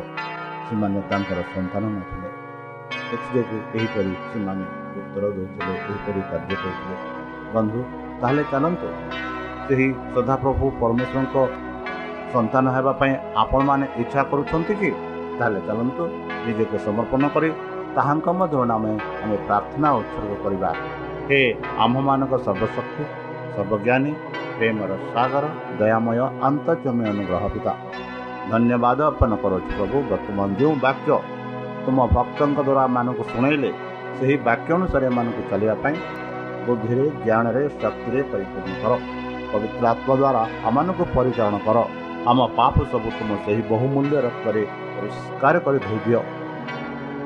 ସେମାନେ 0.67 1.01
ତାଙ୍କର 1.11 1.39
ସନ୍ତାନ 1.55 1.85
ନଥିଲେ। 1.97 2.29
ଏଥିଯୋଗୁଁ 3.15 3.59
ଏହିପରି 3.77 4.13
ସେମାନେ 4.31 4.65
ଉତ୍ତର 4.99 5.25
ଦେଉଥିଲେ 5.37 5.75
ଏହିପରି 5.83 6.21
କାର୍ଯ୍ୟ 6.31 6.55
କରୁଥିଲେ। 6.63 6.97
ବନ୍ଧୁ 7.55 7.81
ତାହେଲେ 8.23 8.43
ଚାଲନ୍ତୁ। 8.53 8.89
ସେହି 9.67 9.87
ସଦାପ୍ରଭୁ 10.15 10.65
ପରମେଶ୍ୱରଙ୍କ 10.81 11.37
ସନ୍ତାନ 12.35 12.65
ହେବା 12.77 12.93
ପାଇଁ 13.01 13.13
ଆପଣମାନେ 13.43 13.87
ଇଚ୍ଛା 14.03 14.23
କରୁଛନ୍ତି 14.31 14.75
କି? 14.81 14.91
ତାହେଲେ 15.39 15.61
ଚାଲନ୍ତୁ 15.69 16.03
ନିଜକୁ 16.47 16.77
ସମର୍ପଣ 16.87 17.23
କରି 17.35 17.49
ତାହାଙ୍କ 17.97 18.27
ମଧ୍ୟ 18.39 18.57
ନାମେ 18.73 18.93
ଆମେ 19.23 19.37
ପ୍ରାର୍ଥନା 19.47 19.89
ଉତ୍ସର୍ଗ 20.01 20.33
କରିବା। 20.45 20.71
ହେ 21.29 21.41
ଆମ୍ଭମାନଙ୍କ 21.85 22.35
ସର୍ବଶକ୍ତି 22.47 23.03
ସର୍ବଜ୍ଞାନୀ 23.55 24.13
ପ୍ରେମର 24.57 24.91
ସାଗର 25.15 25.45
ଦୟାମୟ 25.81 26.19
ଆନ୍ତର୍ଜମୀ 26.49 27.05
ଅନୁଗ୍ରହ 27.13 27.45
ପିତା। 27.55 27.73
ଧନ୍ୟବାଦ 28.53 28.99
ଅର୍ପଣ 29.11 29.31
କରୁଛୁ 29.43 29.69
ପ୍ରଭୁ 29.79 29.97
ବର୍ତ୍ତମାନ 30.11 30.49
ଯେଉଁ 30.61 30.75
ବାକ୍ୟ 30.87 31.09
ତୁମ 31.85 31.99
ଭକ୍ତଙ୍କ 32.17 32.59
ଦ୍ୱାରା 32.69 32.85
ମାନଙ୍କୁ 32.97 33.23
ଶୁଣାଇଲେ 33.33 33.71
ସେହି 34.17 34.37
ବାକ୍ୟ 34.49 34.69
ଅନୁସାରେ 34.79 35.05
ଏମାନଙ୍କୁ 35.11 35.43
ଚାଲିବା 35.51 35.75
ପାଇଁ 35.83 35.97
ବୁଦ୍ଧିରେ 36.67 37.05
ଜ୍ଞାନରେ 37.25 37.63
ଶକ୍ତିରେ 37.81 38.21
ପରିପୂର୍ଣ୍ଣ 38.31 38.75
କର। 38.83 38.93
ପବିତ୍ର 39.53 39.85
ଆତ୍ମା 39.93 40.15
ଦ୍ୱାରା 40.21 40.43
ଆମମାନଙ୍କୁ 40.69 41.05
ପରିଚାଳନା 41.17 41.61
କର। 41.67 41.79
ଆମ 42.31 42.39
ପାପ 42.59 42.75
ସବୁ 42.93 43.09
ତୁମ 43.19 43.31
ସେହି 43.45 43.63
ବହୁମୂଲ୍ୟ 43.73 44.17
ରକ୍ତରେ 44.27 44.63
ପରିଷ୍କାର 44.97 45.55
କରି 45.65 45.79
ଧୋଇଦିଅ। 45.87 46.21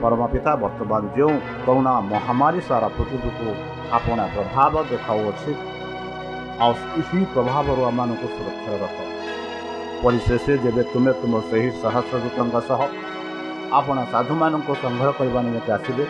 ପରମ 0.00 0.20
ପିତା 0.32 0.52
ବର୍ତ୍ତମାନ 0.62 1.02
ଯେଉଁ 1.16 1.34
କରୁଣା 1.66 1.92
ମହାମାରୀ 2.12 2.60
ସାରା 2.68 2.88
ପୃଥିବୀକୁ 2.96 3.48
ଆପଣ 3.96 4.18
ପ୍ରଭାବ 4.34 4.74
ଦେଖାଉଅଛି 4.90 5.52
ଆଉ 6.64 6.72
ସେହି 7.08 7.24
ପ୍ରଭାବରୁ 7.34 7.80
ଆମମାନଙ୍କୁ 7.90 8.26
ସୁରକ୍ଷାରେ 8.36 8.78
ରଖ। 8.84 8.96
ପରିଶେଷରେ 10.02 10.54
ଯେବେ 10.64 10.82
ତୁମେ 10.92 11.12
ତୁମ 11.20 11.34
ସେହି 11.50 11.68
ସହସ୍ରଦୂତଙ୍କ 11.82 12.56
ସହ 12.68 12.80
ଆପଣ 13.78 13.96
ସାଧୁମାନଙ୍କୁ 14.12 14.72
ସଂଗ୍ରହ 14.82 15.10
କରିବା 15.18 15.40
ନିମନ୍ତେ 15.46 15.70
ଆସିବେ 15.76 16.04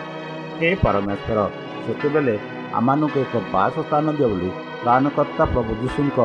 ହେ 0.59 0.69
ପରମେଶ୍ୱର 0.83 1.39
ସେତେବେଳେ 1.85 2.35
ଆମମାନଙ୍କୁ 2.77 3.17
ଏକ 3.25 3.33
ବାସ 3.53 3.75
ସ୍ଥାନ 3.87 4.05
ଦିଅ 4.17 4.27
ବୋଲି 4.31 4.49
ପ୍ରାଣକର୍ତ୍ତା 4.83 5.43
ପ୍ରଭୁ 5.53 5.71
ଯୀଶୁଙ୍କ 5.81 6.17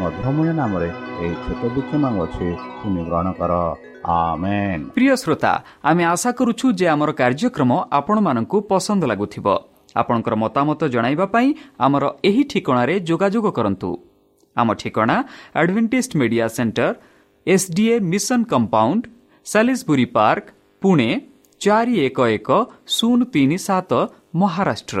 ମଧୁରମୟ 0.00 0.48
ନାମରେ 0.60 0.88
ଏହି 1.24 1.34
ଛୋଟ 1.44 1.62
ବିକ୍ଷମ 1.74 2.04
ଅଛି 2.24 2.48
ତୁମେ 2.80 3.02
ଗ୍ରହଣ 3.08 3.28
କର। 3.40 3.52
ପ୍ରିୟ 4.96 5.14
ଶ୍ରୋତା 5.22 5.52
ଆମେ 5.88 6.02
ଆଶା 6.14 6.30
କରୁଛୁ 6.38 6.66
ଯେ 6.78 6.86
ଆମର 6.94 7.10
କାର୍ଯ୍ୟକ୍ରମ 7.20 7.70
ଆପଣମାନଙ୍କୁ 7.98 8.56
ପସନ୍ଦ 8.70 9.02
ଲାଗୁଥିବ। 9.10 9.46
ଆପଣଙ୍କର 10.00 10.34
ମତାମତ 10.44 10.80
ଜଣାଇବା 10.94 11.26
ପାଇଁ 11.34 11.48
ଆମର 11.84 12.04
ଏହି 12.28 12.42
ଠିକଣାରେ 12.50 12.94
ଯୋଗାଯୋଗ 13.08 13.46
କରନ୍ତୁ। 13.58 13.90
ଆମ 14.56 14.68
ଠିକଣା 14.80 15.16
Adventist 15.60 16.12
media 16.20 16.46
centre 16.56 16.92
SDA 17.46 17.94
mission 18.12 18.40
compound 18.52 19.02
Salisbury 19.46 20.06
Park 20.16 20.46
Pune 20.82 21.08
ଚାରି 21.60 21.94
ଏକ 22.06 22.18
ଏକ 22.36 22.48
ଶୂନ 22.94 23.18
ତିନି 23.32 23.58
ସାତ 23.66 23.90
Maharashtra. 24.40 25.00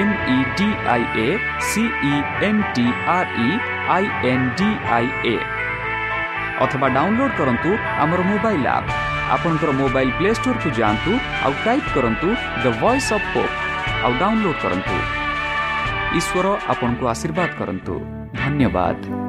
M 0.00 0.12
E 0.34 0.38
D 0.58 0.68
I 0.94 1.02
A 1.26 1.28
C E 1.70 2.12
N 2.48 2.62
T 2.74 2.86
R 3.16 3.30
E 3.46 3.48
I 3.96 4.04
N 4.32 4.46
D 4.58 4.68
I 4.96 5.08
A 5.32 5.36
ଅଥବା 6.64 6.88
ଡାଉନଲୋଡ୍ 6.96 7.34
କରନ୍ତୁ 7.38 7.70
ଆମର 8.04 8.20
ମୋବାଇଲ୍ 8.30 8.66
ଆପ୍ 8.76 8.92
ଆପଣଙ୍କର 9.34 9.70
ମୋବାଇଲ୍ 9.80 10.12
ପ୍ଲେ 10.18 10.30
ଷ୍ଟୋରକୁ 10.38 10.68
ଯାଆନ୍ତୁ 10.78 11.12
ଆଉ 11.46 11.52
ଟାଇପ୍ 11.64 11.88
କରନ୍ତୁ 11.96 12.28
ଦ 12.62 12.64
ଭଏସ୍ 12.82 13.10
ଅଫ୍ 13.16 13.28
ହୋପ୍ 13.34 13.54
ଆଉ 14.04 14.12
ଡାଉନଲୋଡ୍ 14.22 14.60
କରନ୍ତୁ। 14.64 14.96
ଈଶ୍ୱର 16.18 16.46
ଆପଣଙ୍କୁ 16.72 17.04
ଆଶୀର୍ବାଦ 17.12 17.50
କରନ୍ତୁ। 17.60 17.94
ଧନ୍ୟବାଦ। 18.40 19.21